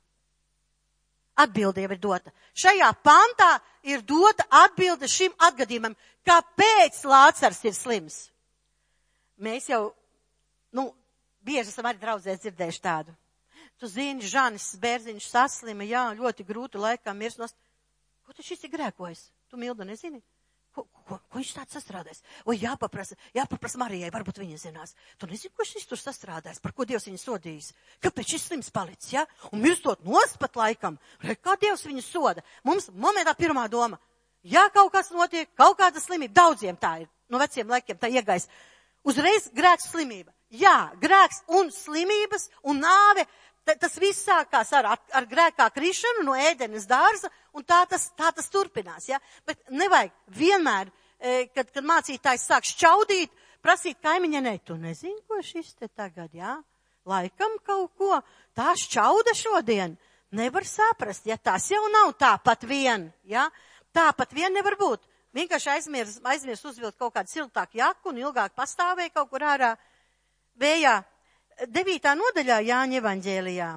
[1.38, 2.34] Atbilde jau ir dota.
[2.58, 3.50] Šajā pantā
[3.86, 5.94] ir dota atbilde šim atgadījumam,
[6.26, 8.18] kāpēc Lācars ir slims.
[9.38, 9.92] Mēs jau,
[10.74, 10.90] nu,
[11.46, 13.14] bieži esam arī draudzēs dzirdējuši tādu.
[13.78, 17.58] Tu zini, Žanis Bērziņš saslima, jā, ļoti grūti laikam mirs nost.
[18.28, 19.30] Ko tu šis ir grēkojis?
[19.48, 20.20] Tu mildu nezini?
[20.76, 22.20] Ko, ko, ko viņš tāds sastrādājis?
[22.46, 24.94] O, jāpaprasa, jāpaprasa Marijai, varbūt viņa zinās.
[25.18, 27.72] Tu nezini, ko šis tur sastrādājis, par ko Dievs viņu sodījis.
[28.04, 29.14] Kāpēc šis slims palicis?
[29.16, 29.24] Ja?
[29.50, 32.44] Un mirstot nost pat laikam, kā Dievs viņu soda.
[32.68, 33.98] Mums momentā pirmā doma,
[34.44, 38.46] ja kaut kas notiek, kaut kāda slimība, daudziem tā ir, no veciem laikiem tā iegais
[39.08, 40.34] uzreiz grēks slimība.
[40.54, 43.26] Jā, grēks un slimības un nāve,
[43.76, 48.48] tas viss sākās ar, ar grēkā krišanu no ēdenes dārza, un tā tas, tā tas
[48.54, 49.20] turpinās, ja?
[49.48, 55.42] Bet nevajag vienmēr, e, kad, kad mācītājs sāk šķaudīt, prasīt kaimiņa, ne, tu nezini, ko
[55.44, 56.56] šis te tagad, jā?
[57.08, 58.22] Laikam kaut ko,
[58.56, 59.98] tā šķauda šodien.
[60.36, 63.48] Nevar saprast, ja tas jau nav tāpat vien, ja?
[63.96, 65.06] Tāpat vien nevar būt.
[65.36, 69.76] Vienkārši aizmirs, aizmirs uzvilkt kaut kādu siltāku jaku un ilgāk pastāvēja kaut kur ārā
[70.60, 70.98] vējā.
[71.66, 73.70] Devītā nodaļā Jāņa evaņģēlijā.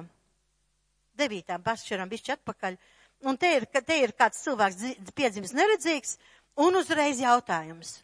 [1.17, 2.77] Devītā pašķiram bišķi atpakaļ.
[3.25, 6.15] Un te ir, te ir kāds cilvēks piedzimis neredzīgs
[6.61, 7.99] un uzreiz jautājums.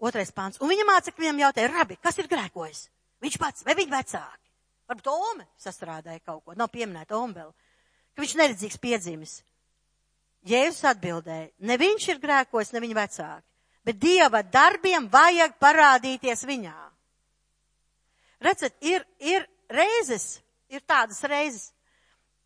[0.00, 0.60] Otrais pāns.
[0.60, 2.86] Un viņa mācekļi viņam jautāja, rabi, kas ir grēkojis?
[3.20, 4.46] Viņš pats vai viņa vecāki?
[4.88, 7.50] Varbūt Ome sastrādāja kaut ko, nav pieminēta Ome vēl.
[8.16, 9.34] Ka viņš neredzīgs piedzimis.
[10.48, 13.44] Jēzus atbildēja, ne viņš ir grēkojis, ne viņa vecāki,
[13.84, 16.89] bet Dieva darbiem vajag parādīties viņā.
[18.40, 20.40] Redzat, ir, ir reizes,
[20.72, 21.70] ir tādas reizes,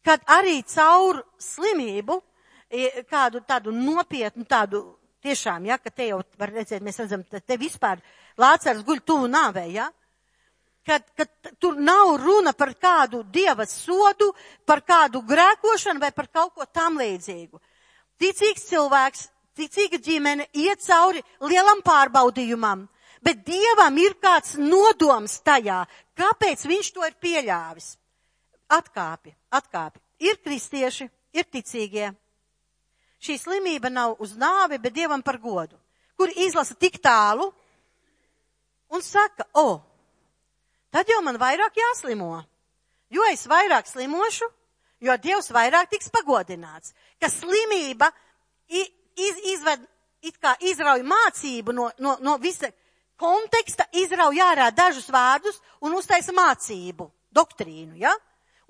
[0.04, 2.18] kad arī caur slimību,
[3.10, 4.82] kādu tādu nopietnu, tādu
[5.24, 8.02] tiešām, ja, ka te jau var redzēt, mēs redzam, te vispār
[8.40, 9.86] Lācars guļ tuvu nāvē, ja,
[10.86, 11.26] ka, ka
[11.62, 14.32] tur nav runa par kādu dieva sodu,
[14.66, 17.60] par kādu grēkošanu vai par kaut ko tam līdzīgu.
[18.20, 22.84] Ticīgs cilvēks, ticīga ģimene iet cauri lielam pārbaudījumam,
[23.24, 25.84] bet dievam ir kāds nodoms tajā,
[26.18, 27.94] kāpēc viņš to ir pieļāvis.
[28.74, 30.00] Atkāpi, atkāpi.
[30.24, 32.12] Ir kristieši, ir ticīgie.
[33.24, 35.78] Šī slimība nav uz nāvi, bet dievam par godu,
[36.16, 37.48] kur izlasa tik tālu
[38.92, 39.80] un saka, o,
[40.92, 42.44] tad jau man vairāk jāslimo.
[43.14, 44.46] Jo es vairāk slimošu,
[45.04, 46.94] jo Dievs vairāk tiks pagodināts.
[47.20, 48.10] Ka slimība
[48.68, 49.84] iz, izved,
[50.24, 52.70] it kā izrauj mācību no, no, no visa
[53.20, 58.14] konteksta, izrauj ārā dažus vārdus un uztaisa mācību, doktrīnu, ja?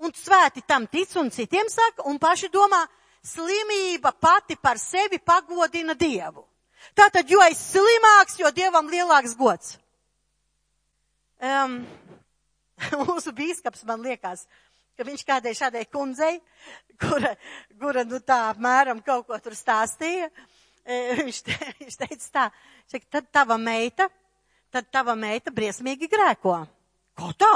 [0.03, 2.83] Un svēti tam tic un citiem saka, un paši domā,
[3.25, 6.43] slimība pati par sevi pagodina Dievu.
[6.95, 9.77] Tātad, jo es slimāks, jo Dievam lielāks gods.
[11.41, 11.81] Um,
[13.07, 14.45] mūsu bīskaps man liekas,
[14.95, 16.37] ka viņš kādai šādai kundzei,
[17.01, 17.33] kura,
[17.79, 20.29] kura nu tā apmēram kaut ko tur stāstīja,
[20.85, 22.45] e, viņš, te, viņš teica tā,
[22.91, 24.09] šeit, tad tava meita,
[24.75, 26.57] tad tava meita briesmīgi grēko.
[27.15, 27.53] Ko tā?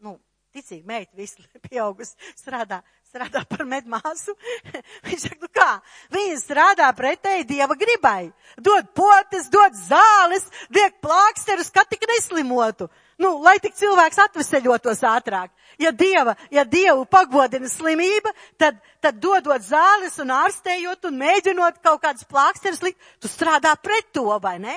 [0.00, 0.16] Nu,
[0.56, 2.80] ticīgi meita visu pieaugus strādā
[3.16, 4.34] strādā par medmāsu.
[5.06, 5.70] Viņš saka, nu kā?
[6.12, 8.30] Viņa strādā pretēji Dieva gribai.
[8.60, 12.90] Dod potes, dod zāles, liek plāksterus, ka tik neslimotu.
[13.16, 15.52] Nu, lai tik cilvēks atveseļotos ātrāk.
[15.80, 22.02] Ja Dieva, ja Dievu pagodina slimība, tad, tad dodot zāles un ārstējot un mēģinot kaut
[22.04, 24.76] kādas plāksterus likt, tu strādā pret to, vai ne?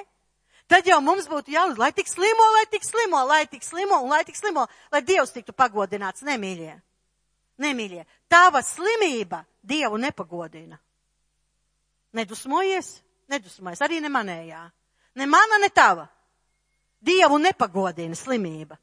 [0.70, 4.12] Tad jau mums būtu jālūdz, lai tik slimo, lai tik slimo, lai tik slimo un
[4.14, 6.76] lai tik slimo, lai Dievs tiktu pagodināts, nemīļie.
[7.60, 10.78] Nemīļie, tava slimība Dievu nepagodina.
[12.14, 14.62] Nedusmojies, nedusmojies, arī ne manējā.
[15.18, 16.06] Ne mana, ne tava.
[17.02, 18.78] Dievu nepagodina slimība.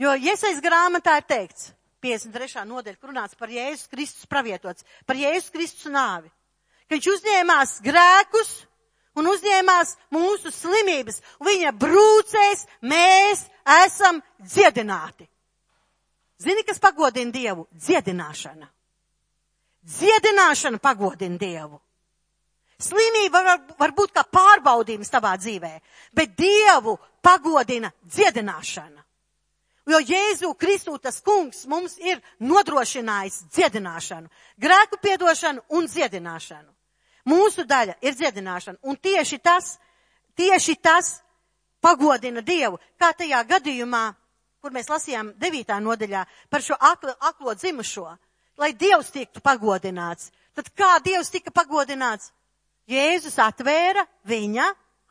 [0.00, 1.70] Jo iesaist grāmatā ir teikts,
[2.02, 2.64] 53.
[2.66, 6.28] nodeļa, kur runāts par Jēzus Kristus pravietots, par Jēzus Kristus nāvi.
[6.88, 8.52] Ka viņš uzņēmās grēkus
[9.18, 13.44] un uzņēmās mūsu slimības, viņa brūcēs mēs
[13.84, 15.28] esam dziedināti.
[16.42, 17.68] Zini, kas pagodina Dievu?
[17.72, 18.66] Dziedināšana.
[19.86, 21.78] Dziedināšana pagodina Dievu.
[22.82, 25.76] Slimība var, var būt kā pārbaudījums tavā dzīvē,
[26.18, 29.04] bet Dievu pagodina dziedināšana.
[29.86, 36.70] Jo Jēzu Kristu tas kungs mums ir nodrošinājis dziedināšanu, grēku piedošanu un dziedināšanu.
[37.28, 39.76] Mūsu daļa ir dziedināšana, un tieši tas,
[40.34, 41.20] tieši tas
[41.82, 44.08] pagodina Dievu, kā tajā gadījumā
[44.62, 45.74] kur mēs lasījām 9.
[45.82, 48.06] nodaļā par šo aklo, aklo dzimušo,
[48.62, 50.30] lai Dievs tiktu pagodināts.
[50.54, 52.30] Tad kā Dievs tika pagodināts?
[52.86, 54.68] Jēzus atvēra viņa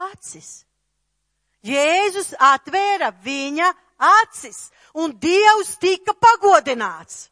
[0.08, 0.64] acis.
[1.68, 3.68] Jēzus atvēra viņa
[4.22, 7.28] acis, un Dievs tika pagodināts.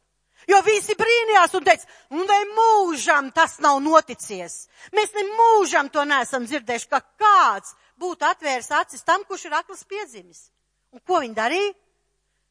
[0.49, 1.85] Jo visi brīnījās un teica,
[2.15, 4.63] un ne mūžam tas nav noticies.
[4.95, 9.83] Mēs ne mūžam to neesam dzirdējuši, ka kāds būtu atvērs acis tam, kurš ir aklas
[9.85, 10.47] piedzimis.
[10.95, 11.75] Un ko viņi darīja?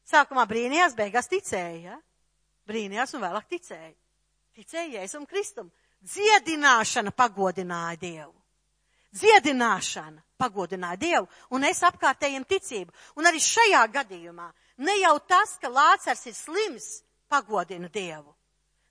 [0.09, 1.91] Sākumā brīnījās, beigās ticēja.
[1.91, 1.97] Ja?
[2.69, 3.91] Brīnījās un vēlāk ticēja.
[4.55, 5.67] Ticēja Jēzum Kristum.
[5.99, 8.33] Dziedināšana pagodināja Dievu.
[9.19, 12.95] Dziedināšana pagodināja Dievu un es apkārtējiem ticību.
[13.19, 14.47] Un arī šajā gadījumā
[14.85, 16.89] ne jau tas, ka Lācars ir slims,
[17.29, 18.33] pagodina Dievu.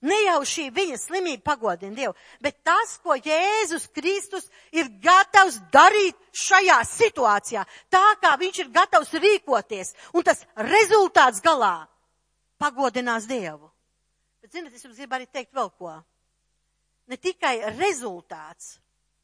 [0.07, 6.15] Ne jau šī viņa slimība pagodina Dievu, bet tas, ko Jēzus Kristus ir gatavs darīt
[6.31, 11.89] šajā situācijā, tā kā viņš ir gatavs rīkoties, un tas rezultāts galā
[12.63, 13.73] pagodinās Dievu.
[14.39, 15.97] Bet, zinot, es jums gribu arī teikt vēl ko.
[17.11, 18.77] Ne tikai rezultāts,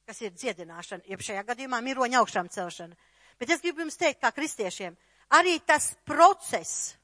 [0.09, 2.98] kas ir dziedināšana, jeb šajā gadījumā miroņa augšām celšana,
[3.38, 4.98] bet es gribu jums teikt, kā kristiešiem,
[5.38, 6.96] arī tas process,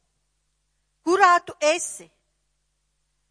[1.07, 2.09] kurā tu esi,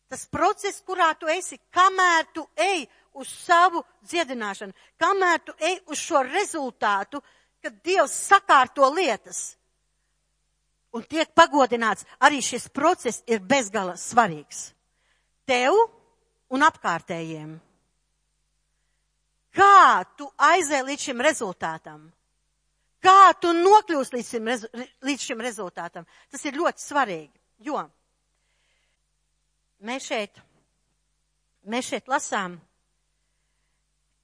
[0.09, 2.87] tas process, kurā tu esi, kamēr tu ej
[3.19, 7.21] uz savu dziedināšanu, kamēr tu ej uz šo rezultātu,
[7.61, 9.59] kad Dievs sakārto lietas
[10.95, 14.71] un tiek pagodināts, arī šis process ir bezgala svarīgs.
[15.45, 15.75] Tev
[16.49, 17.57] un apkārtējiem.
[19.53, 22.07] Kā tu aizēji līdz šim rezultātam?
[23.03, 24.49] Kā tu nokļūsi līdz šim,
[25.07, 26.07] līdz šim rezultātam?
[26.31, 27.81] Tas ir ļoti svarīgi, jo
[29.79, 30.39] mēs šeit,
[31.63, 32.57] mēs šeit lasām,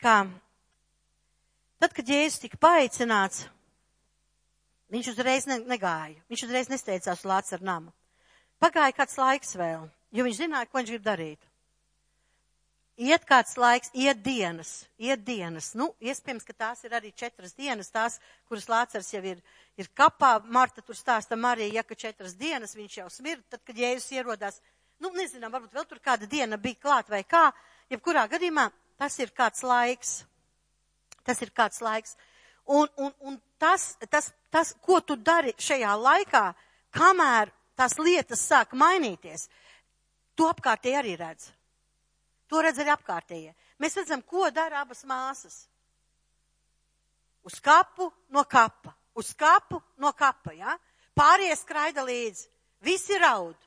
[0.02, 0.24] ka
[1.80, 3.46] tad, kad Jēzus tika paaicināts,
[4.94, 7.94] viņš uzreiz ne, negāja, viņš uzreiz nesteidzās uz Lācaru namu.
[8.62, 11.52] Pagāja kāds laiks vēl, jo viņš zināja, ko viņš grib darīt.
[12.96, 15.74] Iet kāds laiks, iet dienas, iet dienas.
[15.76, 19.42] Nu, iespējams, ka tās ir arī četras dienas, tās, kuras Lācars jau ir,
[19.76, 20.38] ir kapā.
[20.48, 24.62] Marta tur stāsta Marija, ja ka četras dienas viņš jau smird, tad, kad Jēzus ierodās.
[25.04, 27.50] Nu, nezinām, varbūt vēl tur kāda diena bija klāt vai kā.
[27.92, 30.22] Jebkurā gadījumā tas ir kāds laiks.
[31.28, 32.16] Tas ir kāds laiks.
[32.66, 36.46] Un, un, un tas, tas, tas, ko tu dari šajā laikā,
[36.96, 39.50] kamēr tās lietas sāk mainīties,
[40.32, 41.52] tu apkārtēji arī redz.
[42.56, 43.52] To redz arī apkārtējie.
[43.84, 45.66] Mēs redzam, ko dara abas māsas.
[47.44, 50.78] Uz kapu no kapa, uz kapu no kapa, ja?
[51.20, 52.48] Pārējie skraida līdzi,
[52.88, 53.58] visi raud.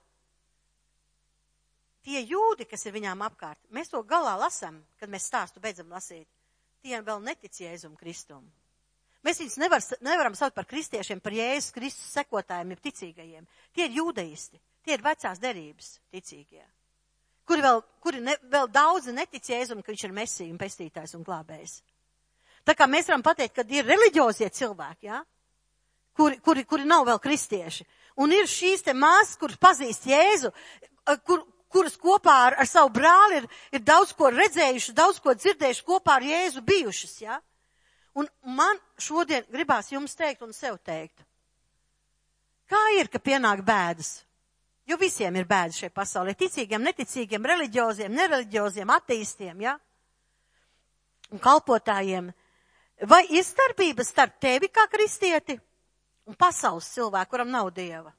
[2.08, 6.24] Tie jūdi, kas ir viņām apkārt, mēs to galā lasam, kad mēs stāstu beidzam lasīt.
[6.80, 8.48] Tie vēl netic Jēzum Kristum.
[9.20, 13.52] Mēs viņus nevar, nevaram saukt par kristiešiem, par Jēzus Kristus sekotājiem, jeb ticīgajiem.
[13.76, 16.64] Tie ir jūdaisti, tie ir vecās derības ticīgie
[17.48, 21.24] kuri vēl, kuri ne, vēl daudzi netic Jēzum, ka viņš ir mesija un pestītājs un
[21.26, 21.80] glābējs.
[22.68, 25.22] Tā kā mēs varam pateikt, ka ir reliģiozie cilvēki, ja?
[26.18, 27.86] kuri, kuri, kuri nav vēl kristieši.
[28.18, 30.50] Un ir šīs te māsas, kuras pazīst Jēzu,
[31.24, 35.86] kur, kuras kopā ar, ar savu brāli ir, ir daudz ko redzējuši, daudz ko dzirdējuši,
[35.86, 37.14] kopā ar Jēzu bijušas.
[37.22, 37.38] Ja?
[38.18, 41.22] Un man šodien gribās jums teikt un sev teikt.
[42.68, 44.18] Kā ir, ka pienāk bēdas?
[44.88, 46.32] Jo visiem ir bēdas šajā pasaulē.
[46.38, 49.74] Ticīgiem, neticīgiem, reliģioziem, nereliģioziem, ateistiem, ja?
[51.28, 52.30] Un kalpotājiem.
[53.08, 55.58] Vai ir starpība starp tevi kā kristieti
[56.26, 58.14] un pasaules cilvēku, kuram nav dieva?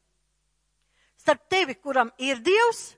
[1.19, 2.93] Starp tevi, kuram ir dievs,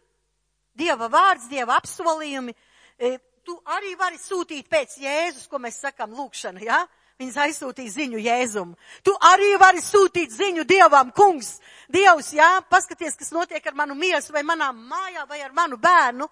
[0.78, 2.54] dieva vārds, dieva apsolījumi,
[3.00, 3.16] e,
[3.48, 6.84] tu arī vari sūtīt pēc Jēzus, ko mēs sakam lūkšana, ja?
[7.22, 8.72] Viņas aizsūtīja ziņu Jēzum.
[9.06, 11.60] Tu arī vari sūtīt ziņu Dievam, kungs.
[11.92, 16.26] Dievs, jā, paskaties, kas notiek ar manu miesu vai manām mājā vai ar manu bērnu.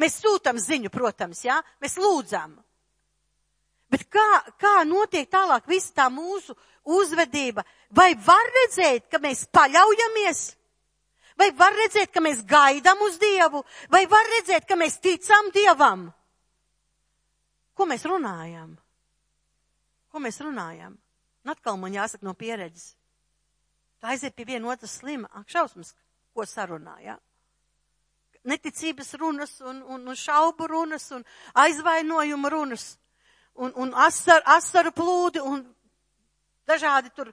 [0.00, 2.56] Mēs sūtam ziņu, protams, jā, mēs lūdzam.
[3.92, 6.56] Bet kā, kā notiek tālāk visa tā mūsu
[6.88, 7.66] uzvedība?
[7.92, 10.44] Vai var redzēt, ka mēs paļaujamies?
[11.36, 13.60] Vai var redzēt, ka mēs gaidām uz Dievu?
[13.92, 16.08] Vai var redzēt, ka mēs ticam Dievam?
[17.76, 18.78] Ko mēs runājam?
[20.10, 20.96] Ko mēs runājam?
[21.44, 22.94] Un atkal man jāsaka no pieredzes.
[24.00, 25.28] Tā aiziet pie viena otras slima.
[25.32, 25.94] Ak, šausmas,
[26.34, 27.16] ko sarunā, jā.
[27.16, 27.18] Ja?
[28.50, 31.24] Neticības runas un, un, un šaubu runas un
[31.60, 32.94] aizvainojuma runas
[33.54, 35.60] un, un asar, asaru plūdi un
[36.68, 37.28] dažādi tur,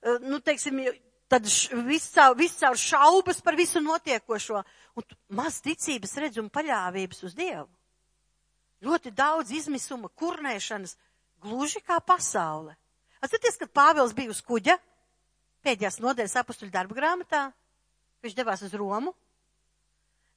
[0.00, 0.80] eh, nu, teiksim,
[1.28, 1.44] tad
[1.86, 4.62] viscaur, viscaur šaubas par visu notiekošo
[4.96, 7.68] un maz ticības redz un paļāvības uz Dievu.
[8.86, 10.96] Ļoti daudz izmisuma, kurnēšanas,
[11.46, 12.74] Gluži kā pasaule.
[13.22, 14.76] Atcerieties, kad Pāvils bija uz kuģa,
[15.64, 17.46] pēdējās nodaļas apustuļu darba grāmatā,
[18.22, 19.14] viņš devās uz Romu.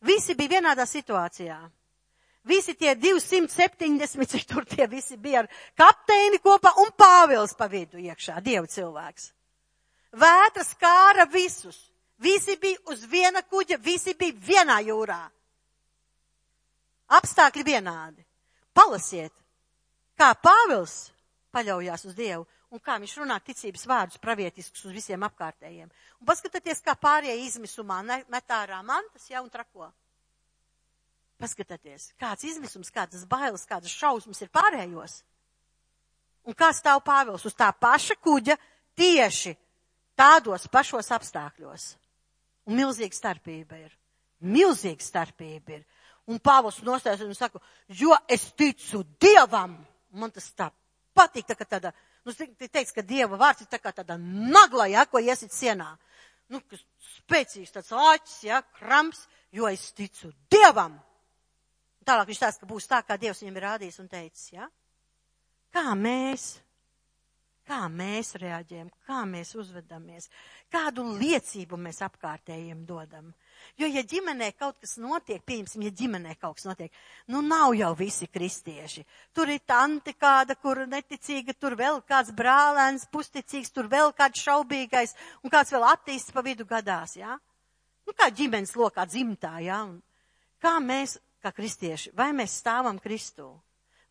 [0.06, 1.58] Visi bija vienādā situācijā.
[2.48, 8.00] Visi tie 270, cik tur tie visi bija ar kapteini kopā un Pāvils pa vidu
[8.00, 9.34] iekšā, Dieva cilvēks.
[10.16, 11.90] Vētras kāra visus.
[12.20, 15.20] Visi bija uz viena kuģa, visi bija vienā jūrā.
[17.16, 18.26] Apstākļi vienādi.
[18.76, 19.34] Palasiet,
[20.20, 21.10] kā Pāvils
[21.56, 25.90] paļaujās uz Dievu un kā viņš runā ticības vārdus pravietiskus uz visiem apkārtējiem.
[26.20, 29.90] Un paskatieties, kā pārējie izmisumā met ārā mantas, ja, un trako.
[31.40, 35.22] Paskatieties, kāds izmisums, kādas bailes, kādas šausmas ir pārējos.
[36.48, 38.58] Un kā stāv Pāvils uz tā paša kuģa
[39.00, 39.56] tieši
[40.20, 41.94] tādos pašos apstākļos.
[42.68, 43.94] Un milzīga starpība ir.
[44.44, 45.86] Milzīga starpība ir.
[46.30, 49.80] Un Pāvils nostājas un saka, jo es ticu Dievam
[50.12, 50.70] man tas tā
[51.16, 51.92] patīk, tā kā tāda,
[52.26, 55.92] nu, teiks, ka Dieva vārds ir tā kā tāda nagla, ja, ko iesit sienā.
[56.50, 56.82] Nu, kas
[57.20, 60.98] spēcīgs tāds āķis, ja, krams, jo es ticu Dievam.
[62.08, 64.70] Tālāk viņš tās, ka būs tā, kā Dievs viņam ir rādījis un teicis, ja.
[65.70, 66.56] Kā mēs
[67.70, 70.30] kā mēs reaģējam, kā mēs uzvedamies,
[70.74, 73.30] kādu liecību mēs apkārtējiem dodam.
[73.80, 76.94] Jo, ja ģimenē kaut kas notiek, pieņemsim, ja ģimenē kaut kas notiek,
[77.32, 79.06] nu nav jau visi kristieši.
[79.36, 85.16] Tur ir tanti kāda, kur neticīga, tur vēl kāds brālēns, pusticīgs, tur vēl kāds šaubīgais
[85.44, 87.36] un kāds vēl attīsts pa vidu gadās, jā?
[87.36, 87.40] Ja?
[88.10, 89.66] Nu, kā ģimenes lokā dzimtā, jā?
[89.70, 89.84] Ja?
[89.86, 90.00] Un
[90.64, 93.52] kā mēs, kā kristieši, vai mēs stāvam Kristū?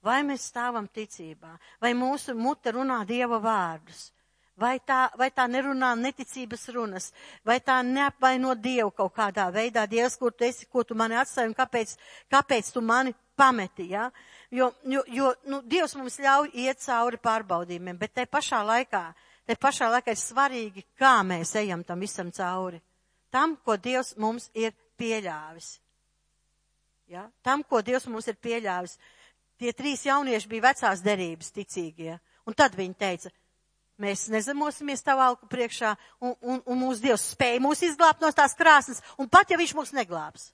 [0.06, 1.56] Vai mēs stāvam ticībā?
[1.82, 4.12] Vai mūsu mute runā Dieva vārdus?
[4.58, 7.12] Vai tā, vai tā nerunā neticības runas,
[7.46, 11.52] vai tā neapvaino Dievu kaut kādā veidā, Dievs, kur tu esi, ko tu mani atstāji
[11.52, 11.94] un kāpēc,
[12.34, 14.08] kāpēc tu mani pameti, ja?
[14.50, 19.04] Jo, jo, jo nu, Dievs mums ļauj iet cauri pārbaudījumiem, bet te pašā laikā,
[19.46, 22.82] te pašā laikā ir svarīgi, kā mēs ejam tam visam cauri.
[23.30, 25.76] Tam, ko Dievs mums ir pieļāvis.
[27.12, 27.28] Ja?
[27.46, 28.98] Tam, ko Dievs mums ir pieļāvis.
[29.58, 32.18] Tie trīs jaunieši bija vecās derības ticīgie.
[32.48, 33.30] Un tad viņi teica,
[34.02, 38.54] mēs nezemosimies tavu alku priekšā, un, un, un mūsu Dievs spēja mūs izglābt no tās
[38.58, 40.52] krāsnes, un pat ja viņš mūs neglābs.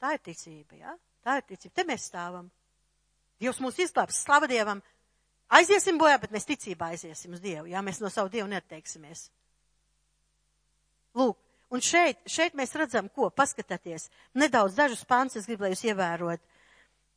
[0.00, 0.96] Tā ir ticība, ja?
[1.24, 1.74] Tā ir ticība.
[1.78, 2.50] Te mēs stāvam.
[3.40, 4.82] Dievs mūs izglābs, slava Dievam.
[5.54, 9.28] Aiziesim bojā, bet mēs ticībā aiziesim uz Dievu, ja mēs no savu Dievu neteiksimies.
[11.14, 11.38] Lūk,
[11.70, 16.42] un šeit, šeit mēs redzam, ko, paskatieties, nedaudz dažus pants es gribu, lai jūs ievērot.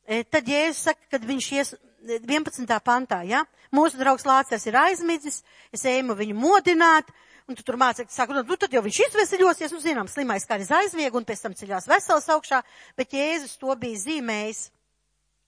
[0.08, 1.74] E, tad Jēzus saka, kad viņš ies
[2.08, 2.64] 11.
[2.80, 3.42] pantā, ja,
[3.74, 5.42] mūsu draugs Lācers ir aizmidzis,
[5.74, 7.10] es ēmu viņu modināt,
[7.48, 10.68] un tu tur mācīji, saka, nu tad jau viņš izveseļosies, nu zinām, slimais kā arī
[10.78, 12.62] aizvieg, un pēc tam ceļās vesels augšā,
[12.96, 14.62] bet Jēzus to bija zīmējis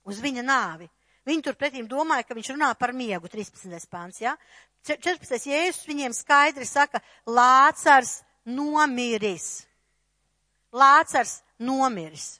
[0.08, 0.90] uz viņa nāvi.
[1.28, 3.88] Viņi turpretīm domāja, ka viņš runā par miegu, 13.
[3.88, 4.34] pāns, ja?
[4.88, 5.48] 14.
[5.48, 9.64] Jēzus viņiem skaidri saka, Lācars nomiris.
[10.72, 12.39] Lācars nomiris.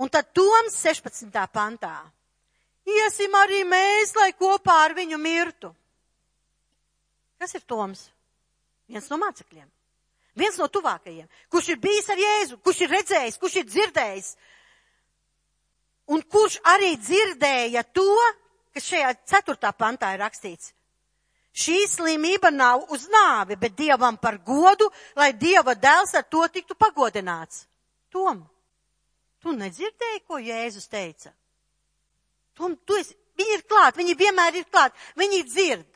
[0.00, 1.28] Un tad Toms 16.
[1.52, 1.96] pantā.
[2.88, 5.68] Iesim arī mēs, lai kopā ar viņu mirtu.
[7.40, 8.06] Kas ir Toms?
[8.88, 9.68] Viens no mācekļiem.
[10.40, 11.28] Viens no tuvākajiem.
[11.52, 14.30] Kurš ir bijis ar Jēzu, kurš ir redzējis, kurš ir dzirdējis.
[16.10, 18.12] Un kurš arī dzirdēja to,
[18.74, 20.72] kas šajā ceturtā pantā ir rakstīts.
[21.50, 24.88] Šī slimība nav uz nāvi, bet Dievam par godu,
[25.18, 27.66] lai Dieva dēls ar to tiktu pagodināts.
[28.10, 28.44] Tom,
[29.40, 31.32] tu nedzirdēji, ko Jēzus teica?
[32.58, 35.86] Tom, tu esi, viņi ir klāt, viņi vienmēr ir klāt, viņi dzird.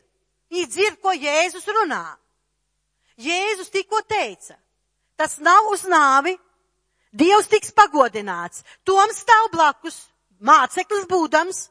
[0.51, 2.03] Viņi dzird, ko Jēzus runā.
[3.21, 4.57] Jēzus tikko teica,
[5.15, 6.35] tas nav uz nāvi,
[7.15, 8.65] Dievs tiks pagodināts.
[8.83, 10.01] Tom stāv blakus,
[10.43, 11.69] māceklis būdams.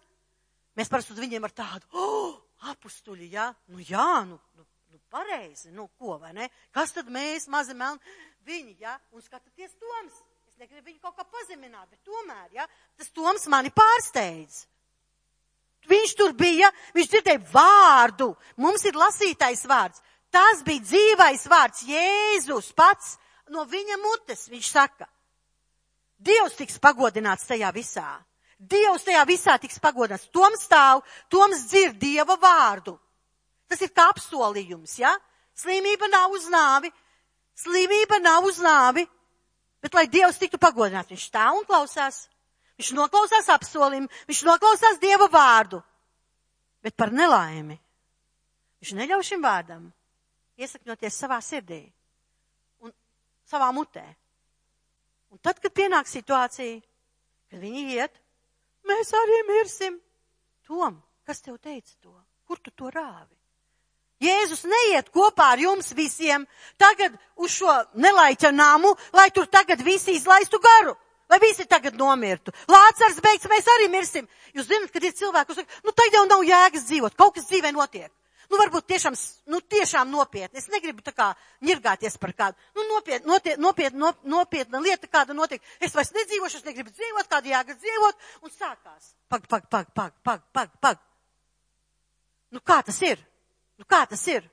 [0.79, 2.39] Mēs parasti uz viņiem ar tādu, oh,
[2.72, 6.49] apustuļi, jā, nu jā, nu, nu, nu pareizi, nu ko, vai ne?
[6.75, 8.01] Kas tad mēs, mazi melni,
[8.49, 10.16] viņi, jā, un skatieties Toms.
[10.65, 12.65] Negribu viņu kaut kā pazemināt, bet tomēr, jā,
[12.97, 14.62] tas Toms mani pārsteidz.
[15.91, 20.01] Viņš tur bija, viņš dzirdēja vārdu, mums ir lasītais vārds.
[20.33, 23.19] Tas bija dzīvais vārds, Jēzus pats
[23.53, 25.05] no viņa mutes, viņš saka.
[26.17, 28.07] Dievs tiks pagodināts tajā visā.
[28.57, 30.31] Dievs tajā visā tiks pagodināts.
[30.33, 32.97] Toms stāv, Toms dzird Dieva vārdu.
[33.69, 35.12] Tas ir kā apsolījums, ja?
[35.61, 36.89] Slimība nav uz nāvi,
[37.53, 39.05] slimība nav uz nāvi,
[39.85, 42.24] bet lai Dievs tiktu pagodināts, viņš stāv un klausās.
[42.80, 45.78] Viņš noklausās apsolījumu, viņš noklausās Dieva vārdu.
[46.82, 47.76] Bet par nelaimi
[48.80, 49.87] viņš neļauj šim vārdam
[50.61, 51.80] iesakņoties savā sirdī
[52.85, 52.93] un
[53.49, 54.05] savā mutē.
[55.32, 56.82] Un tad, kad pienāk situācija,
[57.51, 58.20] kad viņi iet,
[58.87, 59.97] mēs arī mirsim.
[60.64, 62.12] Tom, kas tev teica to?
[62.49, 63.37] Kur tu to rāvi?
[64.25, 66.47] Jēzus neiet kopā ar jums visiem
[66.81, 70.97] tagad uz šo nelaiķa namu, lai tur tagad visi izlaistu garu.
[71.31, 72.53] Lai visi tagad nomirtu.
[72.68, 74.29] Lācars beigts, mēs arī mirsim.
[74.55, 77.49] Jūs zināt, kad ir cilvēki, kas saka, nu tagad jau nav jēgas dzīvot, kaut kas
[77.49, 78.12] dzīvē notiek.
[78.51, 79.16] Nu, varbūt tiešām,
[79.51, 80.61] nu, tiešām nopietni.
[80.61, 81.31] Es negribu tā kā
[81.64, 82.68] ņirgāties par kādu.
[82.77, 85.64] Nu, nopietni, nopietni, nopietni, nop, nopietna lieta kāda notiek.
[85.81, 88.27] Es vairs nedzīvošu, es negribu dzīvot, kāda jēga dzīvot.
[88.45, 89.14] Un sākās.
[89.33, 91.01] Pag, pag, pag, pag, pag, pag, pag.
[92.55, 93.18] Nu, kā tas ir?
[93.79, 94.47] Nu, kā tas ir?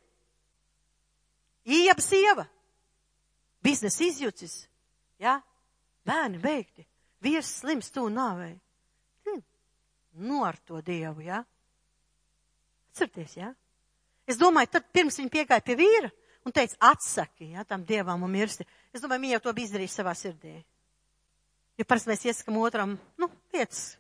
[1.66, 2.46] Ieba sieva.
[3.62, 4.56] Biznesa izjucis.
[5.22, 5.38] Ja?
[6.06, 6.86] Bērni beigti.
[7.22, 8.56] Vīrs slims tu nāvei.
[9.28, 9.44] Hm.
[10.26, 11.22] Nu ar to Dievu?
[11.28, 11.44] Ja?
[12.92, 13.38] Atcerieties?
[13.38, 13.52] Ja?
[14.26, 16.10] Es domāju, tad pirms viņa piegāja pie vīra
[16.46, 18.66] un teica, atsaki, ja, tam dievam un mirsti.
[18.94, 20.56] Es domāju, viņa jau to bija izdarījusi savā sirdī.
[21.78, 23.96] Jo parasti mēs iesakam otram, nu, lietas,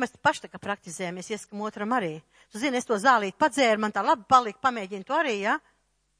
[0.00, 2.16] mēs paši tā kā praktizējam, mēs iesakam otram arī.
[2.50, 5.58] Tu zini, es to zālīt padzēru, man tā labi palika, pamēģinu to arī, jā.
[5.58, 5.60] Ja?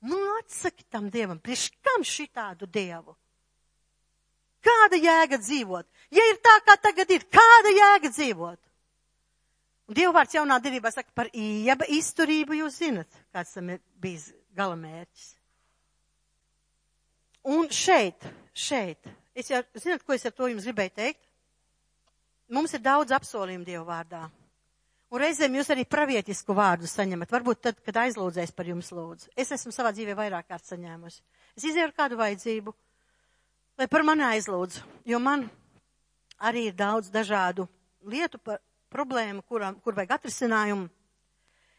[0.01, 3.17] Nu, atsaki tam dievam, priekš kam šitādu dievu?
[4.65, 5.87] Kāda jēga dzīvot?
[6.13, 8.61] Ja ir tā, kā tagad ir, kāda jēga dzīvot?
[9.91, 15.27] Dievvvārds jaunā derībā saka par ieba izturību, jūs zinat, kāds tam ir bijis galamērķis.
[17.51, 21.25] Un šeit, šeit, es jau, zinat, ko es ar to jums gribēju teikt?
[22.51, 24.25] Mums ir daudz apsolījumu Dievu vārdā.
[25.11, 27.31] Un reizēm jūs arī pravietisku vārdu saņemat.
[27.35, 29.31] Varbūt tad, kad aizlūdzēs par jums lūdzu.
[29.39, 31.23] Es esmu savā dzīvē vairāk kārt saņēmusi.
[31.59, 32.75] Es ar kādu vajadzību,
[33.79, 35.49] lai par mani aizlūdzu, jo man
[36.39, 37.67] arī ir daudz dažādu
[38.07, 40.89] lietu, par, problēma, kuram, kur vajag atrisinājumu.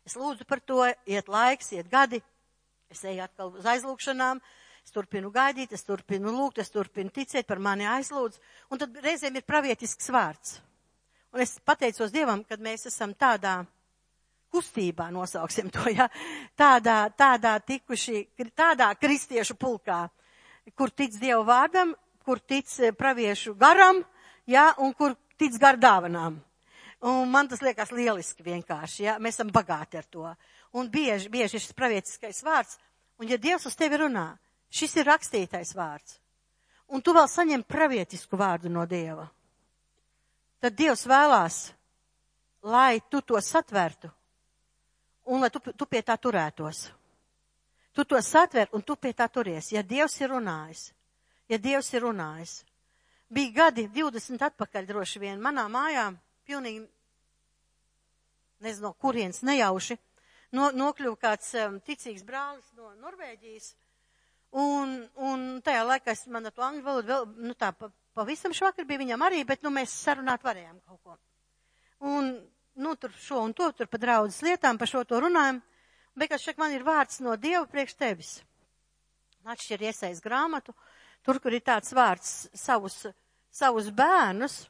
[0.08, 2.22] Es lūdzu par to, iet laiks, iet gadi,
[2.92, 4.42] es eju atkal uz aizlūkšanām,
[4.86, 8.40] es turpinu gaidīt, es turpinu lūgt, es turpinu ticēt, par mani aizlūdz,
[8.72, 10.60] un tad reizēm ir pravietisks vārds.
[11.32, 13.62] Un es pateicos Dievam, kad mēs esam tādā
[14.52, 16.10] kustībā, nosauksim to, ja,
[16.60, 20.04] tādā, tādā tikuši, tādā kristiešu pulkā,
[20.76, 24.04] kur tic Dievu vārdam, kur tic eh, praviešu garam,
[24.50, 26.38] jā, un kur tic gar dāvanām.
[27.02, 30.28] Un man tas liekas lieliski vienkārši, jā, mēs esam bagāti ar to.
[30.78, 32.78] Un bieži, bieži ir šis pravietiskais vārds,
[33.18, 34.28] un ja Dievs uz tevi runā,
[34.72, 36.18] šis ir rakstītais vārds,
[36.92, 39.28] un tu vēl saņem pravietisku vārdu no Dieva,
[40.64, 41.60] tad Dievs vēlās,
[42.64, 44.12] lai tu to satvertu,
[45.26, 46.90] un lai tu, tu pie tā turētos.
[47.92, 50.92] Tu to satver un tu pie tā turies, ja Dievs ir runājis.
[51.52, 52.62] Ja Dievs ir runājis.
[53.32, 56.06] Bija gadi 20 atpakaļ droši vien manā mājā,
[56.48, 56.86] pilnīgi,
[58.64, 59.98] nezinu, kurienes nejauši,
[60.56, 63.74] no, nokļuva kāds um, ticīgs brālis no Norvēģijas.
[64.52, 67.88] Un, un tajā laikā es man ar to angļu valodu vēl, nu tā, pa,
[68.18, 71.16] pavisam švakar bija viņam arī, bet, nu, mēs sarunāt varējām kaut ko.
[72.12, 72.34] Un,
[72.76, 75.62] nu, tur šo un to, tur pa draudzes lietām, pa šo to runājam.
[76.20, 78.32] Beigās šeit man ir vārds no Dieva priekš tevis.
[79.48, 80.76] Atšķir iesaist grāmatu,
[81.24, 83.06] tur, kur ir tāds vārds savus,
[83.54, 84.66] savus bērnus.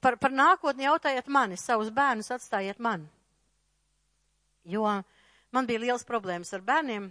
[0.00, 3.04] Par, par nākotni jautājiet mani, savus bērnus atstājiet man.
[4.64, 4.88] Jo
[5.52, 7.10] man bija liels problēmas ar bērniem.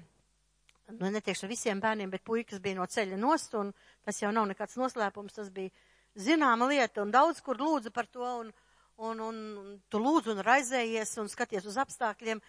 [0.91, 3.71] Nu, netiekšu ar visiem bērniem, bet puikas bija no ceļa nost, un
[4.03, 5.71] tas jau nav nekāds noslēpums, tas bija
[6.19, 8.51] zināma lieta, un daudz kur lūdzu par to, un,
[8.97, 12.43] un, un, un tu lūdzu un raizējies un skaties uz apstākļiem,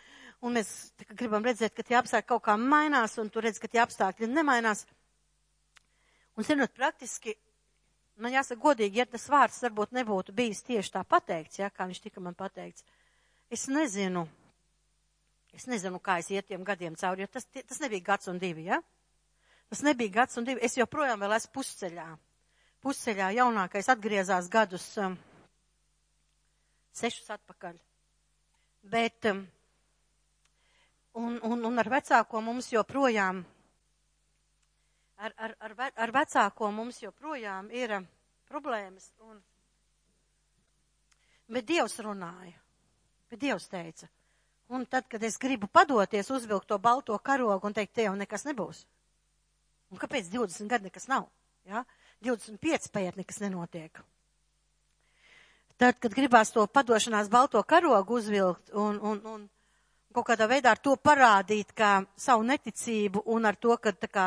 [0.45, 0.73] un mēs
[1.15, 4.85] gribam redzēt, ka tie apstākļi kaut kā mainās, un tu redz, ka tie apstākļi nemainās.
[6.35, 7.37] Un, zinot, praktiski,
[8.19, 12.03] man jāsaka godīgi, ja tas vārds varbūt nebūtu bijis tieši tā pateikts, ja, kā viņš
[12.09, 12.83] tika man pateikts,
[13.55, 14.27] es nezinu,
[15.55, 18.69] es nezinu, kā es iet tiem gadiem cauri, jo tas, tas nebija gads un divi,
[18.69, 18.81] ja?
[19.71, 22.09] Tas nebija gads un divi, es joprojām vēl esmu pusceļā.
[22.85, 25.17] Pusceļā jaunākais atgriezās gadus um,
[26.93, 27.79] sešus atpakaļ.
[28.93, 29.47] Bet um,
[31.15, 33.39] Un, un, un ar vecāko mums joprojām,
[35.23, 38.09] ar, ar, ar, ve, ar vecāko mums joprojām ir um,
[38.51, 39.13] problēmas.
[39.23, 39.37] Un,
[41.55, 42.59] bet Dievs runāja,
[43.31, 44.11] bet Dievs teica.
[44.73, 48.47] Un tad, kad es gribu padoties, uzvilkt to balto karogu un teikt, te jau nekas
[48.49, 48.85] nebūs.
[49.93, 51.29] Un kāpēc 20 gadi nekas nav?
[51.69, 51.85] Ja?
[52.25, 54.01] 25 paiet nekas nenotiek.
[55.77, 59.45] Tad, kad gribās to padošanās balto karogu uzvilkt un, un, un
[60.15, 64.27] kaut kādā veidā ar to parādīt, kā savu neticību un ar to, ka tā kā,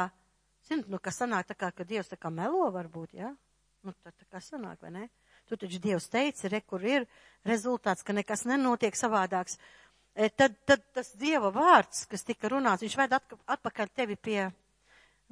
[0.67, 3.31] zinot, nu, kas sanāk tā kā, ka Dievs tā kā melo varbūt, jā?
[3.31, 3.35] Ja?
[3.88, 5.05] Nu, tā, tā kā sanāk, vai ne?
[5.47, 7.05] Tu taču Dievs teica, re, kur ir
[7.47, 9.55] rezultāts, ka nekas nenotiek savādāks.
[10.18, 14.47] E, tad, tad tas Dieva vārds, kas tika runāts, viņš ved atpakaļ tevi pie,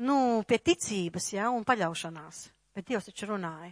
[0.05, 2.43] nu, pie ticības, ja, un paļaušanās.
[2.77, 3.71] Bet Dievs taču runāja.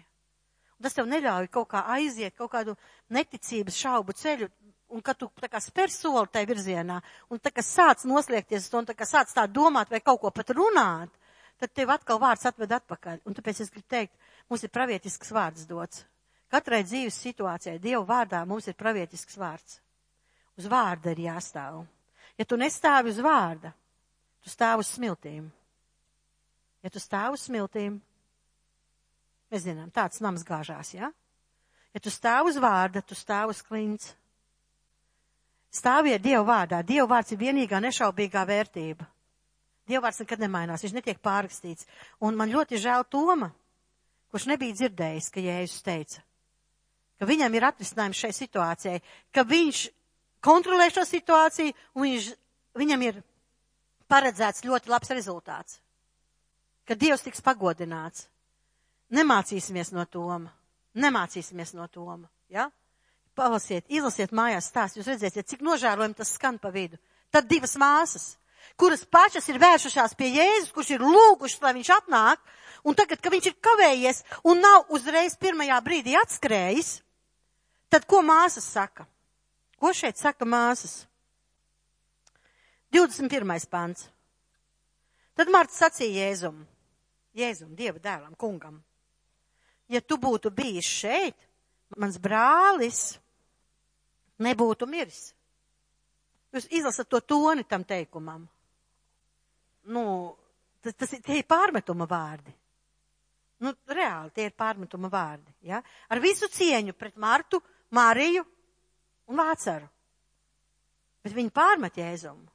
[0.79, 2.73] Un tas tev neļauj kaut kā aiziet, kaut kādu
[3.13, 4.49] neticības šaubu ceļu,
[4.89, 6.97] un kad tu tā kā spēr soli tajā virzienā,
[7.29, 10.33] un tā kā sāc noslēgties to, un tā kā sāc tā domāt vai kaut ko
[10.33, 11.13] pat runāt,
[11.61, 13.21] tad tev atkal vārds atved atpakaļ.
[13.29, 14.17] Un tāpēc es gribu teikt,
[14.49, 16.07] mums ir pravietisks vārds dots.
[16.49, 19.82] Katrai dzīves situācijai Dieva vārdā mums ir pravietisks vārds.
[20.59, 21.83] Uz vārda ir jāstāv.
[22.37, 23.73] Ja tu nestāvi uz vārda,
[24.43, 25.47] tu stāv uz smiltīm.
[26.83, 27.99] Ja tu stāv uz smiltīm,
[29.53, 31.07] mēs zinām, tāds nams gāžās, jā?
[31.07, 31.13] Ja?
[31.93, 34.15] Ja tu stāv uz vārda, tu stāv uz klints.
[35.73, 36.81] Stāviet Dievu vārdā.
[36.85, 39.05] Dievu vārds ir vienīgā nešaubīgā vērtība.
[39.89, 41.87] Dievu vārds nekad nemainās, viņš netiek pārrakstīts.
[42.21, 43.51] Un man ļoti žēl Toma,
[44.33, 46.23] kurš nebija dzirdējis, ka Jēzus teica,
[47.19, 49.01] ka viņam ir atrisinājums šai situācijai,
[49.33, 49.83] ka viņš
[50.43, 52.29] kontrolē šo situāciju un viņš,
[52.79, 53.21] viņam ir
[54.11, 55.79] paredzēts ļoti labs rezultāts.
[56.83, 58.27] Ka Dievs tiks pagodināts.
[59.13, 60.51] Nemācīsimies no Toma.
[60.99, 62.27] Nemācīsimies no Toma.
[62.51, 62.67] Ja?
[63.37, 66.99] Palasiet, izlasiet mājās stāstu, jūs redzēsiet, cik nožēlojami tas skan pa vidu.
[67.33, 68.35] Tad divas māsas,
[68.77, 72.43] kuras pašas ir vēršušās pie Jēzus, kurš ir lūgušas, lai viņš atnāk,
[72.85, 76.99] un tagad, kad viņš ir kavējies un nav uzreiz pirmajā brīdī atskrējis,
[77.89, 79.07] tad ko māsas saka?
[79.83, 81.01] Ko šeit saka māsas?
[82.95, 83.67] 21.
[83.67, 84.05] pants.
[85.35, 86.61] Tad Marta sacīja Jēzum,
[87.35, 88.77] Jēzum, Dieva dēlam, kungam,
[89.91, 91.35] ja tu būtu bijis šeit,
[91.99, 93.01] mans brālis
[94.39, 95.33] nebūtu miris.
[96.55, 98.47] Jūs izlasat to toni tam teikumam.
[99.91, 100.05] Nu,
[100.79, 102.55] tas, tas tie ir pārmetuma vārdi.
[103.59, 105.51] Nu, reāli tie ir pārmetuma vārdi.
[105.67, 105.83] Ja?
[106.07, 107.59] Ar visu cieņu pret Martu,
[107.91, 108.45] Mariju
[109.31, 109.87] un Vācaru.
[111.23, 112.49] Bet viņi pārmet Jēzumu.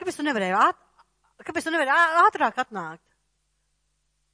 [0.00, 0.78] Kāpēc tu nevarēji, āt,
[1.44, 3.04] kāpēc tu nevarēji ātrāk atnākt?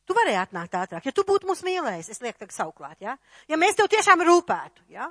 [0.06, 3.14] Tu varēji atnākt ātrāk, ja tu būtu mūs mīlējis, es lieku tagad sauklāt, ja?
[3.50, 5.06] Ja mēs tev tiešām rūpētu, ja?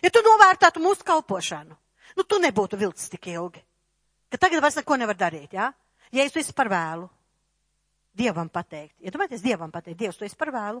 [0.00, 1.76] Ja tu novērtātu mūsu kalpošanu,
[2.16, 3.60] nu tu nebūtu vilcis tik ilgi.
[4.32, 5.52] Ka tagad vairs neko nevar darīt?
[5.52, 5.68] Ja?
[6.12, 7.10] Ja es esi par vēlu.
[8.16, 8.96] Dievam pateikt.
[9.04, 10.80] Iedomājieties, Dievam pateikt, Dievs, tu esi par vēlu.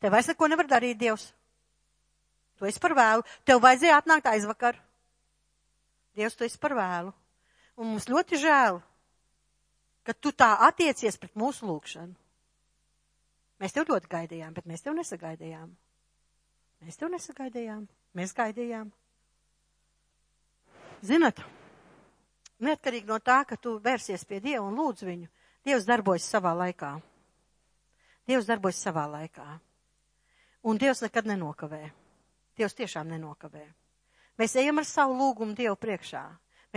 [0.00, 1.30] Tev vairs neko nevar darīt, Dievs.
[2.56, 3.24] Tu esi par vēlu.
[3.44, 4.78] Tev vajadzēja atnākt aizvakar.
[6.16, 7.12] Dievs, tu esi par vēlu.
[7.76, 8.78] Un mums ļoti žēl,
[10.06, 12.14] ka tu tā attiecies pret mūsu lūgšanu.
[13.60, 15.68] Mēs tev ļoti gaidījām, bet mēs tev nesagaidījām.
[16.84, 17.84] Mēs tev nesagaidījām.
[18.16, 18.88] Mēs gaidījām.
[21.04, 21.40] Zinat,
[22.64, 25.28] neatkarīgi no tā, ka tu vērsies pie Dieva un lūdz viņu,
[25.66, 26.94] Dievs darbojas savā laikā.
[28.28, 29.46] Dievs darbojas savā laikā.
[30.66, 31.84] Un Dievs nekad nenokavē.
[32.56, 33.64] Dievs tiešām nenokavē.
[34.40, 36.24] Mēs ejam ar savu lūgumu Dievu priekšā.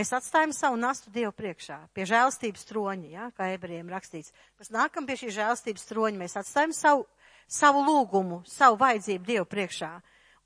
[0.00, 4.32] Mēs atstājam savu nastu Dievu priekšā, pie žēlstības troņa, ja, kā ebrejiem rakstīts.
[4.56, 7.04] Mēs nākam pie šī žēlstības troņa, mēs atstājam savu,
[7.44, 9.90] savu lūgumu, savu vajadzību Dievu priekšā.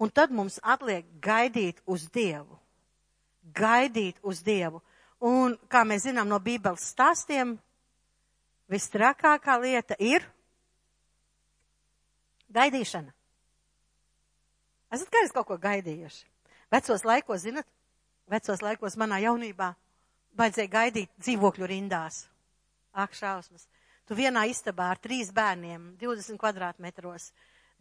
[0.02, 2.58] Un tad mums atliek gaidīt uz Dievu.
[3.54, 4.82] Gaidīt uz Dievu.
[5.22, 7.54] Un, kā mēs zinām no Bībeles stāstiem,
[8.70, 10.26] vistrakākā lieta ir
[12.54, 13.14] gaidīšana.
[14.94, 16.26] Esat kādreiz kaut ko gaidījuši?
[16.70, 17.66] Vecos laikos, zinat,
[18.30, 19.72] vecos laikos manā jaunībā
[20.38, 22.24] vajadzēja gaidīt dzīvokļu rindās.
[22.94, 23.66] Ak, šausmas.
[24.06, 27.32] Tu vienā istabā ar trīs bērniem, 20 kvadrātmetros,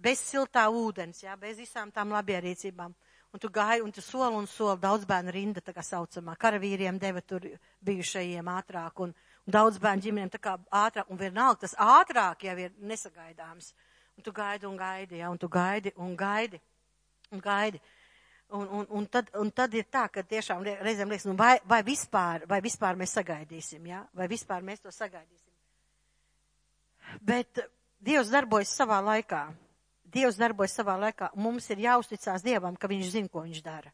[0.01, 2.95] bez siltā ūdens, jā, bez visām tām labierīcībām.
[3.33, 6.33] Un tu gāji, un tu soli un soli daudz bērnu rinda, tā kā saucamā.
[6.39, 7.45] Karavīriem deva tur
[7.85, 9.13] bijušajiem ātrāk, un,
[9.45, 13.73] un daudz bērnu ģimenēm tā kā ātrāk, un vienalga tas ātrāk jau ir nesagaidāms.
[14.17, 16.61] Un tu gaidi un gaidi, jā, un tu gaidi un gaidi
[17.33, 17.81] un gaidi.
[18.53, 21.81] Un, un, un, tad, un tad ir tā, ka tiešām reizēm liekas, nu vai, vai,
[21.85, 24.03] vispār, vai vispār mēs sagaidīsim, jā?
[24.13, 25.49] vai vispār mēs to sagaidīsim.
[27.21, 27.63] Bet
[28.03, 29.47] Dievs darbojas savā laikā.
[30.13, 31.31] Dievs darbojas savā laikā.
[31.39, 33.93] Mums ir jāuzticās Dievam, ka Viņš zina, ko Viņš dara.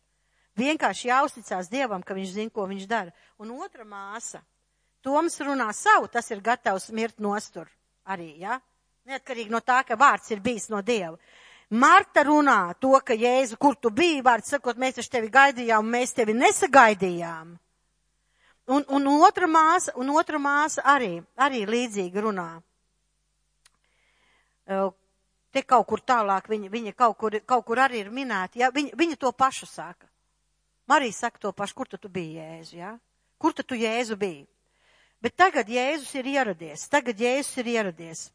[0.59, 3.13] Vienkārši jāuzticās Dievam, ka Viņš zina, ko Viņš dara.
[3.39, 4.41] Un otra māsa,
[5.01, 7.69] Toms runā savu, tas ir gatavs mirt nostur
[8.03, 8.33] arī?
[8.41, 8.57] Ja?
[9.07, 11.15] Neatkarīgi no tā, ka vārds ir bijis no Dieva.
[11.70, 16.15] Marta runā to, ka Jēzu, kur tu biji, vārds sakot, mēs taču tevi gaidījām, mēs
[16.17, 17.51] tevi nesagaidījām.
[18.70, 22.49] Un, un otra māsa, un otra māsa arī, arī līdzīgi runā.
[25.49, 28.72] Te kaut kur tālāk viņa, viņa kaut, kur, kaut kur arī ir minēta, ja?
[28.74, 30.09] viņa, viņa to pašu saka.
[30.89, 32.95] Marija saka to pašu, kur tu biji Jēzu, ja?
[33.38, 34.47] Kur tu Jēzu biji?
[35.22, 38.30] Bet tagad Jēzus ir ieradies, tagad Jēzus ir ieradies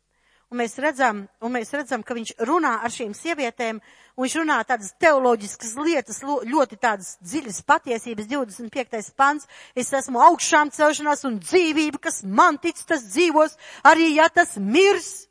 [0.50, 3.80] un mēs redzam, un mēs redzam, ka viņš runā ar šīm sievietēm,
[4.14, 9.12] un viņš runā tādas teoloģiskas lietas, ļoti tādas dziļas patiesības, 25.
[9.18, 13.56] pants, es esmu augšām celšanās un dzīvība, kas man tic, tas dzīvos,
[13.90, 15.26] arī ja tas mirs.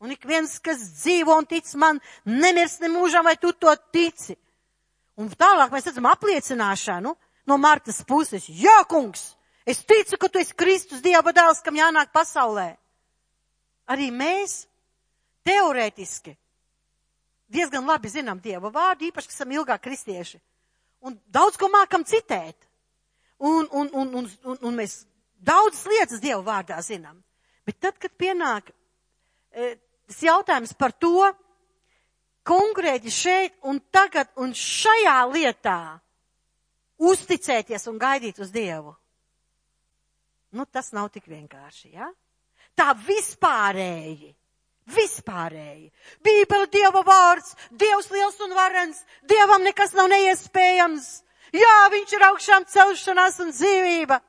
[0.00, 4.38] Un ik viens, kas dzīvo un tic man, nemirs nemūžam, vai tu to tici.
[5.20, 7.12] Un tālāk mēs redzam apliecināšanu
[7.50, 8.46] no Martas puses.
[8.48, 9.34] Jā, kungs,
[9.68, 12.79] es ticu, ka tu esi Kristus Dieva dēls, kam jānāk pasaulē
[13.90, 14.64] arī mēs
[15.46, 16.36] teorētiski
[17.50, 20.40] diezgan labi zinām Dieva vārdu, īpaši, ka esam ilgāk kristieši.
[21.06, 22.56] Un daudz ko mākam citēt.
[23.40, 25.00] Un, un, un, un, un, un mēs
[25.40, 27.18] daudzas lietas Dieva vārdā zinām.
[27.66, 29.74] Bet tad, kad pienāk e,
[30.08, 31.30] tas jautājums par to,
[32.46, 35.80] konkrēti šeit un tagad un šajā lietā
[37.00, 38.92] uzticēties un gaidīt uz Dievu,
[40.56, 42.08] nu tas nav tik vienkārši, jā?
[42.08, 42.10] Ja?
[42.78, 44.34] Tā vispārēji.
[44.90, 45.90] Vispārēji.
[46.24, 51.10] Bībele Dieva vārds, Dievs liels un varens, Dievam nekas nav neiespējams.
[51.54, 54.20] Jā, viņš ir augšām celšanās un dzīvība.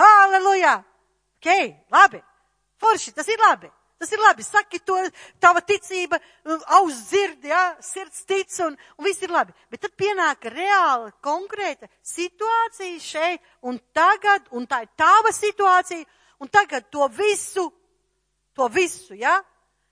[0.00, 0.80] Halleluja!
[1.40, 1.50] Ok,
[1.92, 2.20] labi.
[2.80, 3.70] Forši, tas ir labi.
[4.00, 4.42] Tas ir labi.
[4.42, 4.96] Saki to,
[5.40, 6.16] tava ticība,
[6.76, 9.52] aus dzird, jā, sirds tic un, un viss ir labi.
[9.72, 16.06] Bet tad pienāk reāla, konkrēta situācija šeit un tagad, un tā ir tava situācija,
[16.40, 17.66] un tagad to visu
[18.60, 19.40] to visu, ja?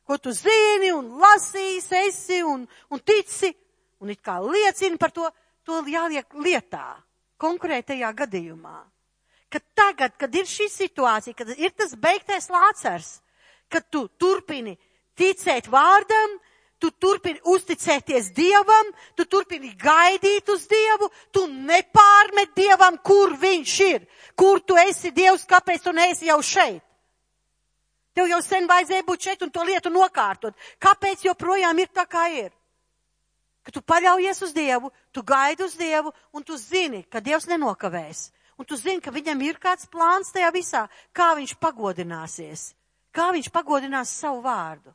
[0.04, 3.52] Ko tu zini un lasīsi esi un, un tici
[4.00, 5.28] un it kā liecini par to,
[5.64, 6.96] to jāliek lietā,
[7.40, 8.78] konkrētajā gadījumā.
[9.48, 13.18] Kad tagad, kad ir šī situācija, kad ir tas beigtais lācars,
[13.72, 14.76] kad tu turpini
[15.16, 16.36] ticēt vārdam,
[16.78, 24.04] tu turpini uzticēties Dievam, tu turpini gaidīt uz Dievu, tu nepārmet Dievam, kur viņš ir,
[24.36, 26.84] kur tu esi Dievs, kāpēc tu neesi jau šeit.
[28.18, 30.56] Tev jau sen vajadzēja būt šeit un to lietu nokārtot.
[30.82, 32.50] Kāpēc joprojām ir tā, kā ir?
[33.62, 38.24] Ka tu paļaujies uz Dievu, tu gaidi uz Dievu un tu zini, ka Dievs nenokavēs.
[38.58, 40.82] Un tu zini, ka viņam ir kāds plāns tajā visā,
[41.14, 42.72] kā viņš pagodināsies,
[43.14, 44.90] kā viņš pagodinās savu vārdu.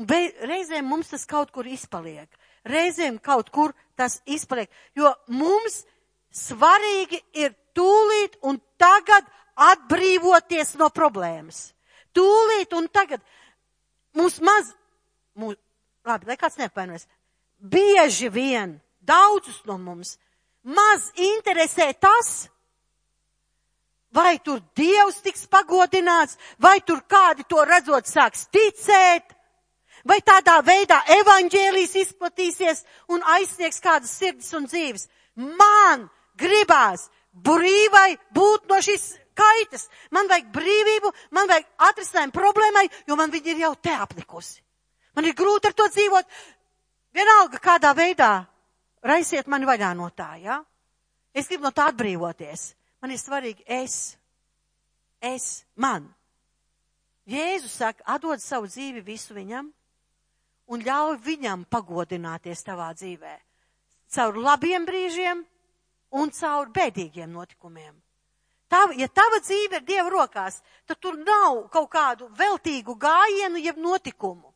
[0.00, 2.26] Un be, reizēm mums tas kaut kur izpaliek.
[2.66, 4.72] Reizēm kaut kur tas izpaliek.
[4.98, 5.84] Jo mums
[6.34, 11.68] svarīgi ir tūlīt un tagad atbrīvoties no problēmas.
[12.16, 13.22] Tūlīt un tagad
[14.16, 14.72] mums maz,
[15.38, 15.58] mūs,
[16.06, 17.06] labi, lai kāds neapvainojas,
[17.60, 20.16] bieži vien, daudzus no mums,
[20.62, 22.48] maz interesē tas,
[24.12, 29.36] vai tur Dievs tiks pagodināts, vai tur kādi to redzot sāks ticēt,
[30.04, 35.06] vai tādā veidā evaņģēlīs izplatīsies un aizsniegs kādas sirdis un dzīves.
[35.36, 36.08] Man
[36.40, 39.88] gribās brīvai būt no šīs kaitas.
[40.12, 44.60] Man vajag brīvību, man vajag atrisinājumu problēmai, jo man viņa ir jau te aplikusi.
[45.16, 46.40] Man ir grūti ar to dzīvot.
[47.16, 48.32] Vienalga kādā veidā
[49.02, 50.60] raisiet mani vaļā no tā, jā?
[50.60, 50.64] Ja?
[51.34, 52.72] Es gribu no tā atbrīvoties.
[53.02, 54.16] Man ir svarīgi es.
[55.20, 56.08] Es, man.
[57.30, 59.68] Jēzus saka, atdod savu dzīvi visu viņam
[60.70, 63.34] un ļauj viņam pagodināties tavā dzīvē.
[64.10, 65.44] Caur labiem brīžiem
[66.18, 67.94] un caur bēdīgiem notikumiem.
[68.70, 73.80] Tava, ja tava dzīve ir Dieva rokās, tad tur nav kaut kādu veltīgu gājienu, jeb
[73.82, 74.52] notikumu.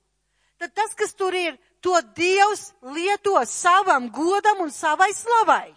[0.59, 5.75] Tad tas, kas tur ir, to Dievs lieto savam godam un savai slavai.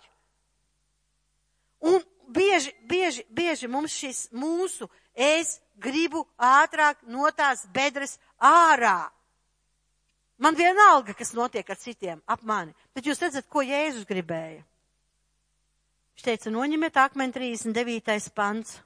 [1.81, 1.97] Un
[2.29, 9.09] bieži, bieži, bieži mums šis mūsu es gribu ātrāk no tās bedres ārā.
[10.37, 12.75] Man vienalga, kas notiek ar citiem ap mani.
[12.93, 14.61] Bet jūs redzat, ko Jēzus gribēja.
[16.17, 18.31] Viņš teica, noņemiet akmeni 39.
[18.33, 18.79] pants.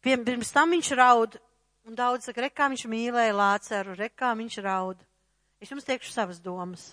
[0.00, 1.34] Pirms tam viņš raud,
[1.84, 5.02] un daudz saka, rekā viņš mīlēja Lāceru, rekā viņš raud.
[5.60, 6.92] Es jums teikšu savas domas.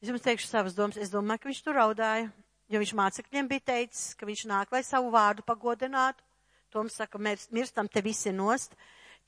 [0.00, 0.96] Es jums teikšu savas domas.
[0.96, 2.30] Es domāju, ka viņš tur raudāja
[2.72, 6.24] jo viņš mācekļiem bija teicis, ka viņš nāk, lai savu vārdu pagodinātu.
[6.72, 8.72] Toms saka, mēs mirstam te visi nost.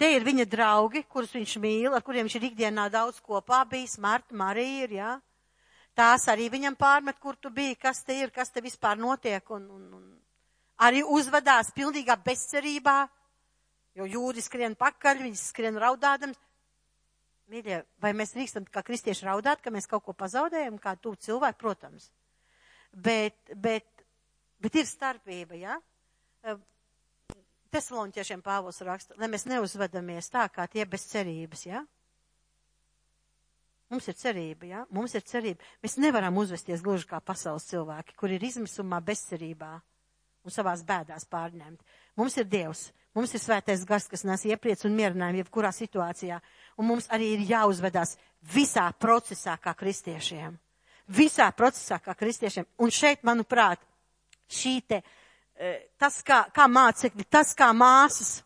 [0.01, 3.99] Te ir viņa draugi, kurus viņš mīl, ar kuriem viņš ir ikdienā daudz kopā bijis.
[4.01, 5.11] Marta, Marija ir, jā.
[5.95, 9.45] Tās arī viņam pārmet, kur tu biji, kas te ir, kas te vispār notiek.
[9.55, 10.09] Un, un, un
[10.83, 12.97] arī uzvedās pilnīgā bezcerībā,
[13.95, 16.41] jo jūri skrien pakaļ, viņas skrien raudādams.
[17.53, 21.61] Mīļie, vai mēs drīkstam kā kristieši raudāt, ka mēs kaut ko pazaudējam, kā tu cilvēku,
[21.61, 22.09] protams
[22.95, 24.07] bet, bet,
[24.63, 25.79] bet ir starpība, ja?
[27.75, 31.83] Tesaloniķiešiem Pāvils raksta, lai mēs neuzvedamies tā, kā tie bez cerības, ja?
[33.95, 34.83] Mums ir cerība, ja?
[34.91, 35.63] Mums ir cerība.
[35.85, 39.71] Mēs nevaram uzvesties gluži kā pasaules cilvēki, kur ir izmisumā bezcerībā
[40.45, 41.81] un savās bēdās pārņemt.
[42.19, 46.43] Mums ir Dievs, mums ir svētais gars, kas nes iepriec un mierinājumu jebkurā situācijā,
[46.77, 48.19] un mums arī ir jāuzvedās
[48.55, 50.59] visā procesā kā kristiešiem
[51.09, 52.67] visā procesā kā kristiešiem.
[52.81, 53.81] Un šeit, manuprāt,
[54.49, 55.03] šī te,
[55.57, 58.43] e, tas kā, kā mācekļi, tas kā māsas.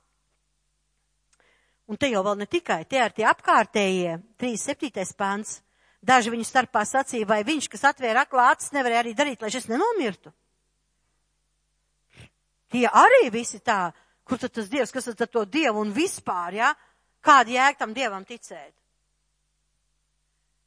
[1.89, 5.17] Un te jau vēl ne tikai, tie ir tie apkārtējie, 37.
[5.17, 5.63] pants.
[5.99, 9.67] Daži viņu starpā sacīja, vai viņš, kas atvēra aklā acis, nevarēja arī darīt, lai šis
[9.67, 10.31] nenomirtu.
[12.71, 13.89] Tie arī visi tā,
[14.29, 16.89] kur tad tas dievs, kas tad to dievu un vispār, jā, ja?
[17.25, 18.75] kādi jēg tam dievam ticēt.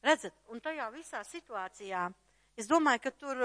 [0.02, 2.08] Redzat, un tajā visā situācijā,
[2.58, 3.42] es domāju, ka tur,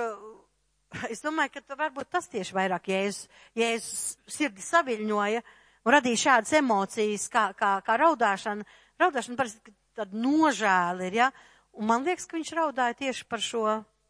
[1.13, 4.01] es domāju, ka tur varbūt tas tieši vairāk Jēzus, Jēzus
[4.39, 5.43] sirdi saviļņoja
[5.87, 8.65] un radīja šādas emocijas, kā, kā, kā raudāšana.
[8.99, 11.31] Raudāšana parasti tāda nožēla ir, ja?
[11.77, 13.63] Un man liekas, ka viņš raudāja tieši par šo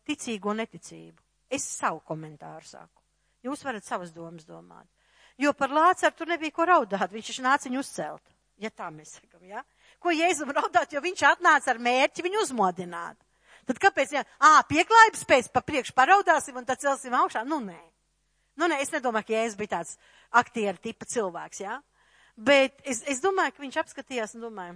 [0.08, 1.20] ticīgo neticību.
[1.52, 3.04] Es savu komentāru saku.
[3.46, 4.88] Jūs varat savas domas domāt.
[5.38, 8.24] Jo par Lācaru tur nebija ko raudāt, viņš taču nāca viņu uzcelt.
[8.58, 9.62] Ja tā mēs sakam, ja?
[10.02, 13.20] Ko Jēzum raudāt, jo viņš atnāca ar mērķi viņu uzmodināt.
[13.68, 17.44] Tad kāpēc, ja, ā, pieklājības pēc pa priekš paraudāsim un tad celsim augšā?
[17.46, 17.78] Nu, nē.
[18.58, 19.98] Nu, nē, es nedomāju, ka Jēzus bija tāds
[20.42, 21.78] aktieru tipa cilvēks, jā.
[21.78, 21.98] Ja?
[22.38, 24.76] Bet es, es domāju, ka viņš apskatījās un domāja,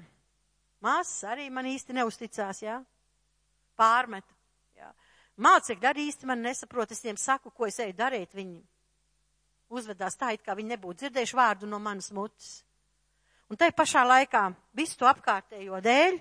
[0.81, 2.79] māsas arī man īsti neusticās, jā.
[2.79, 2.83] Ja?
[3.77, 4.25] Pārmet.
[4.77, 4.91] Jā.
[5.41, 8.59] Mācekļi arī īsti man nesaprot, es viņiem saku, ko es eju darīt, viņi
[9.71, 12.59] uzvedās tā, it kā viņi nebūtu dzirdējuši vārdu no manas mutes.
[13.51, 14.43] Un tai pašā laikā
[14.77, 16.19] visu to apkārtējo dēļ,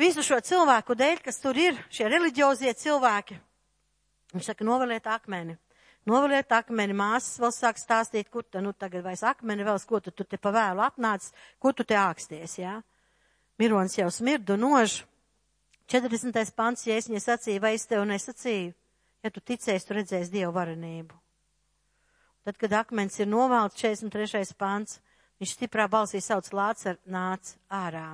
[0.00, 3.36] visu šo cilvēku dēļ, kas tur ir, šie reliģiozie cilvēki,
[4.32, 5.58] viņš saka, novaliet akmeni.
[6.08, 10.10] Novaliet akmeni, māsas vēl sāk stāstīt, kur tu, nu, tagad vairs akmeni vēl, ko tu,
[10.10, 11.28] tu te pavēlu atnāc,
[11.62, 12.80] ko tu te āksties, jā.
[13.62, 15.02] Mirons jau smirdu nož.
[15.92, 16.34] 40.
[16.56, 18.72] pants, ja es viņai sacīju, vai es tev nesacīju,
[19.22, 21.18] ja tu ticēsi, tu redzēsi Dievu varenību.
[22.42, 24.56] Tad, kad akmens ir novēlts, 43.
[24.58, 24.98] pants,
[25.42, 28.12] Viņš stiprā balsī sauc Lācer, nāc ārā.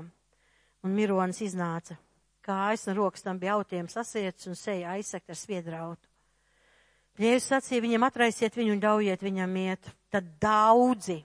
[0.80, 1.98] Un Mironis iznāca.
[2.40, 6.07] Kājas un rokas tam bija autiem sasiets un seja aizsekt ar sviedrautu.
[7.18, 9.88] Jēzus sacīja viņam atraisiet viņu un ļaujiet viņam iet.
[10.12, 11.18] Tad daudzi,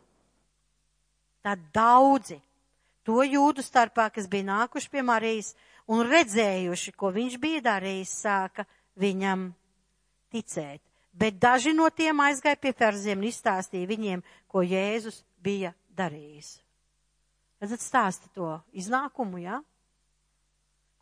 [1.46, 2.40] tad daudzi
[3.06, 5.54] to jūdu starpā, kas bija nākuši pie Marijas
[5.88, 8.66] un redzējuši, ko viņš bija darījis, sāka
[9.00, 9.52] viņam
[10.34, 10.82] ticēt.
[11.14, 16.56] Bet daži no tiem aizgāja pie ferziem un izstāstīja viņiem, ko Jēzus bija darījis.
[17.62, 19.60] Redzat, stāsta to iznākumu, jā?
[19.60, 19.64] Ja?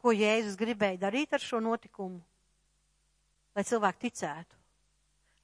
[0.02, 2.20] Ko Jēzus gribēja darīt ar šo notikumu?
[3.56, 4.61] Lai cilvēki ticētu.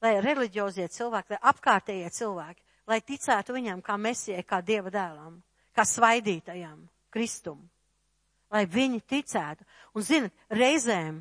[0.02, 5.40] Lai reliģiozie cilvēki, lai apkārtējie cilvēki, lai ticētu viņam kā mesijai, kā Dieva dēlam,
[5.74, 6.78] kā svaidītajam,
[7.10, 7.60] Kristum.
[8.52, 9.66] Lai viņi ticētu.
[9.94, 11.20] Un, zinat, reizēm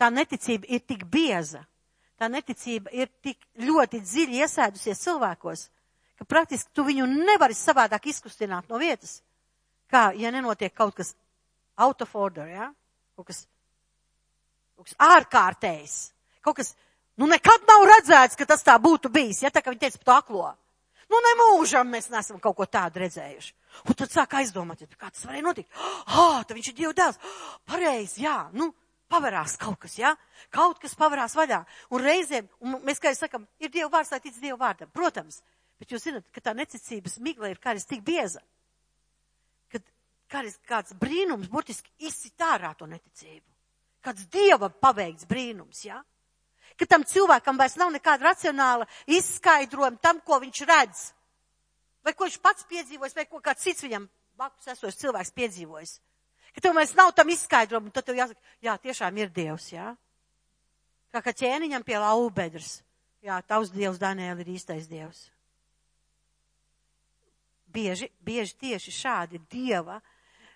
[0.00, 1.64] tā neticība ir tik bieza,
[2.16, 5.66] tā neticība ir tik ļoti dziļi iesēdusies cilvēkos,
[6.16, 9.20] ka praktiski tu viņu nevari savādāk izkustināt no vietas.
[9.90, 11.12] Kā, ja nenotiek kaut kas
[11.78, 12.70] out of order, ja?
[13.16, 13.44] Kaut kas,
[14.76, 15.96] kaut kas ārkārtējs.
[16.44, 16.72] Kaut kas,
[17.20, 20.06] nu nekad nav redzēts, ka tas tā būtu bijis, ja tā kā viņi teica par
[20.06, 20.48] to aklo.
[21.10, 23.52] Nu nemūžam mēs nesam kaut ko tādu redzējuši.
[23.86, 25.70] Un tad sāk aizdomāt, kā tas varēja notikt.
[26.06, 27.20] Ah, tad viņš ir Dieva dēls.
[27.68, 28.72] Pareizi, jā, nu,
[29.12, 30.14] pavarās kaut kas, jā?
[30.54, 31.60] Kaut kas pavarās vaļā.
[31.94, 34.90] Un reizēm, un mēs kā sakam, ir Dieva vārds, lai tic Dieva vārdam.
[34.94, 35.42] Protams,
[35.78, 38.42] bet jūs zināt, ka tā necicības migla ir kādreiz tik bieza,
[39.70, 39.84] kad
[40.32, 43.46] kādreiz kāds brīnums burtiski izsit ārā to neticību.
[44.02, 46.00] Kāds Dieva paveikts brīnums, jā?
[46.76, 51.06] Ka tam cilvēkam vairs nav nekāda racionāla izskaidrojuma tam, ko viņš redz.
[52.04, 54.04] Vai ko viņš pats piedzīvojis, vai ko kāds cits viņam
[54.36, 55.96] blakus esošs cilvēks piedzīvojis
[56.56, 59.90] ka tev vairs nav tam izskaidrojumu, tad tev jāsaka, jā, tiešām ir Dievs, jā.
[61.12, 62.78] Kā kā ķēniņam pie laubedras.
[63.20, 65.26] Jā, tavs Dievs, Daniela, ir īstais Dievs.
[67.76, 69.98] Bieži, bieži tieši šādi Dieva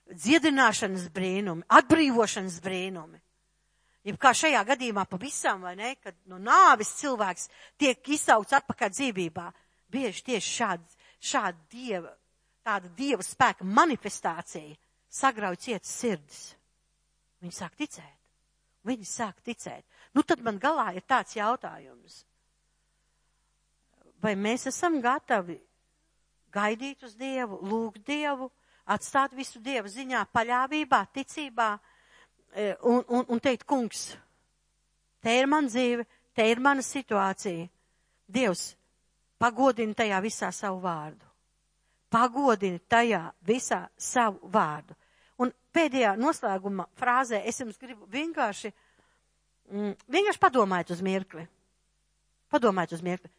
[0.09, 3.21] dziedināšanas brīnumi, atbrīvošanas brīnumi.
[4.05, 9.49] Ja kā šajā gadījumā pavisam, vai ne, kad no nāvis cilvēks tiek izsaukts atpakaļ dzīvībā,
[9.93, 12.15] bieži tieši šāda, šāda dieva,
[12.65, 14.79] tāda dieva spēka manifestācija
[15.11, 16.41] sagrauj cietas sirdis.
[17.45, 18.17] Viņi sāk ticēt.
[18.89, 19.85] Viņi sāk ticēt.
[20.17, 22.23] Nu tad man galā ir tāds jautājums.
[24.21, 25.59] Vai mēs esam gatavi
[26.53, 28.51] gaidīt uz Dievu, lūgt Dievu,
[28.91, 31.71] atstāt visu Dieva ziņā, paļāvībā, ticībā
[32.83, 34.11] un, un, un teikt, kungs,
[35.23, 37.69] te ir man dzīve, te ir mana situācija.
[38.31, 38.71] Dievs
[39.41, 41.27] pagodina tajā visā savu vārdu.
[42.11, 44.97] Pagodini tajā visā savu vārdu.
[45.41, 48.73] Un pēdējā noslēguma frāzē es jums gribu vienkārši,
[49.71, 51.47] mm, vienkārši padomājiet uz mirkli.
[52.51, 53.31] Padomājiet uz mirkli.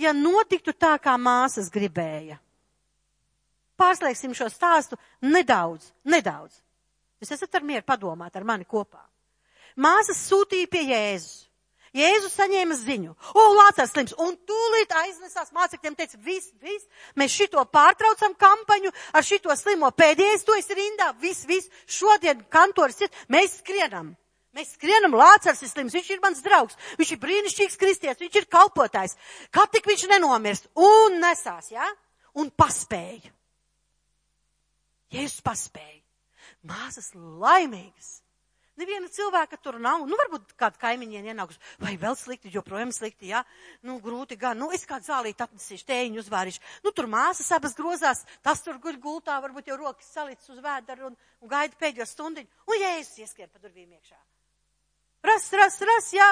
[0.00, 2.38] Ja notiktu tā, kā māsas gribēja,
[3.76, 6.62] pārslēgsim šo stāstu nedaudz, nedaudz.
[7.22, 9.00] Jūs esat ar mieru padomāt ar mani kopā.
[9.78, 11.46] Māsas sūtīja pie Jēzus.
[11.92, 16.88] Jēzus saņēma ziņu, o, Lācars slims, un tūlīt aiznesās mācekļiem, teica, viss, viss,
[17.20, 23.04] mēs šito pārtraucam kampaņu, ar šito slimo pēdējais, to es rindā, viss, viss, šodien kantoris
[23.04, 24.14] ir, mēs skrienam.
[24.56, 28.50] Mēs skrienam, Lācars ir slims, viņš ir mans draugs, viņš ir brīnišķīgs kristietis, viņš ir
[28.52, 29.16] kalpotājs.
[29.52, 30.72] Kā tik viņš nenomirst?
[30.76, 31.84] Un nesās, jā?
[31.84, 31.92] Ja?
[32.40, 33.32] Un paspēja.
[35.12, 36.01] Jēzus paspēja.
[36.66, 38.20] Māsas laimīgas.
[38.80, 40.06] Neviena cilvēka tur nav.
[40.08, 43.42] Nu, varbūt kāda kaimiņiem ienākus, vai vēl slikti, joprojām slikti, jā.
[43.84, 44.56] Nu, grūti gan.
[44.62, 46.62] Nu, es kādu zālīt atnesīšu, tēņu uzvārīšu.
[46.86, 51.10] Nu, tur māsas abas grozās, tas tur guļ gultā, varbūt jau rokas salicis uz vēdaru
[51.10, 52.64] un, un gaida pēdējo stundiņu.
[52.70, 54.16] Un jēzus ieskrien pa durvīm iekšā.
[55.28, 56.30] Ras, ras, ras, jā.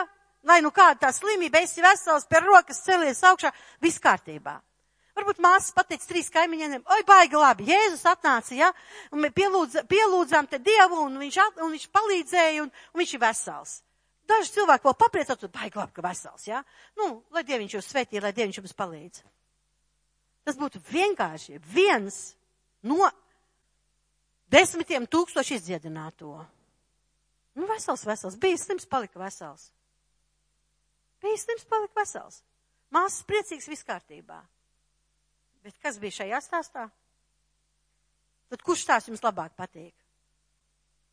[0.49, 3.53] Lai nu kāda tā slimība, esi vesels, pie rokas celies augšā,
[3.85, 4.57] viss kārtībā.
[5.21, 8.71] Varbūt māsas pateica trīs kaimiņiem, oi, baigi labi, Jēzus atnāca, ja,
[9.13, 13.13] un mēs pielūdz, pielūdzām te Dievu, un viņš, at, un viņš palīdzēja, un, un viņš
[13.19, 13.75] ir vesels.
[14.31, 16.63] Daži cilvēki vēl papriecāt, baigi labi, ka vesels, ja.
[16.97, 19.25] Nu, lai Dieviņš jūs svētī, lai Dieviņš jums palīdz.
[20.49, 22.21] Tas būtu vienkārši viens
[22.89, 23.11] no
[24.49, 26.39] desmitiem tūkstoši izdziedināto.
[27.59, 28.39] Nu, vesels, vesels.
[28.41, 29.69] Bija slims, palika vesels.
[31.21, 32.41] Bija slims, palika vesels.
[32.95, 34.41] Māsas priecīgs viss kārtībā.
[35.65, 36.87] Bet kas bija šajā stāstā?
[38.51, 39.95] Tad kurš tās jums labāk patīk?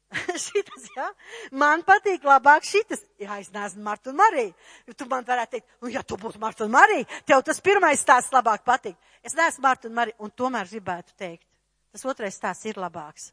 [0.47, 0.87] šitas?
[0.95, 1.07] Ja?
[1.51, 3.03] Man patīk labāk šitas.
[3.19, 4.53] Jā, es neesmu Marta un Marija.
[4.95, 8.33] Tu man varētu teikt, nu, ja tu būtu Marta un Marija, tev tas pirmais stāsts
[8.35, 8.97] labāk patīk.
[9.23, 11.45] Es neesmu Marta un Marija, un tomēr gribētu teikt,
[11.91, 13.31] tas otrais stāsts ir labāks.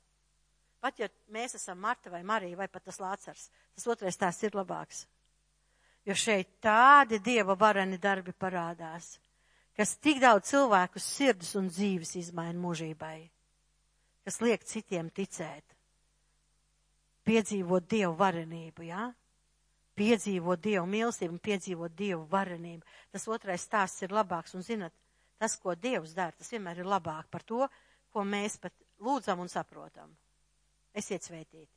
[0.85, 4.57] Pat ja mēs esam Marta vai Marija, vai pat tas Lācars, tas otrais stāsts ir
[4.59, 5.07] labāks.
[6.05, 9.15] Jo šeit tādi dieva vareni darbi parādās
[9.79, 13.19] kas tik daudz cilvēku sirdis un dzīves izmaina mūžībai,
[14.25, 15.77] kas liek citiem ticēt,
[17.29, 19.05] piedzīvot Dievu varenību, jā?
[19.09, 19.13] Ja?
[19.95, 22.83] Piedzīvot Dievu mīlestību un piedzīvot Dievu varenību.
[23.15, 24.95] Tas otrais stāsts ir labāks un zinat,
[25.39, 27.69] tas, ko Dievs dara, tas vienmēr ir labāk par to,
[28.11, 30.11] ko mēs pat lūdzam un saprotam.
[30.95, 31.74] Esiet svētīti!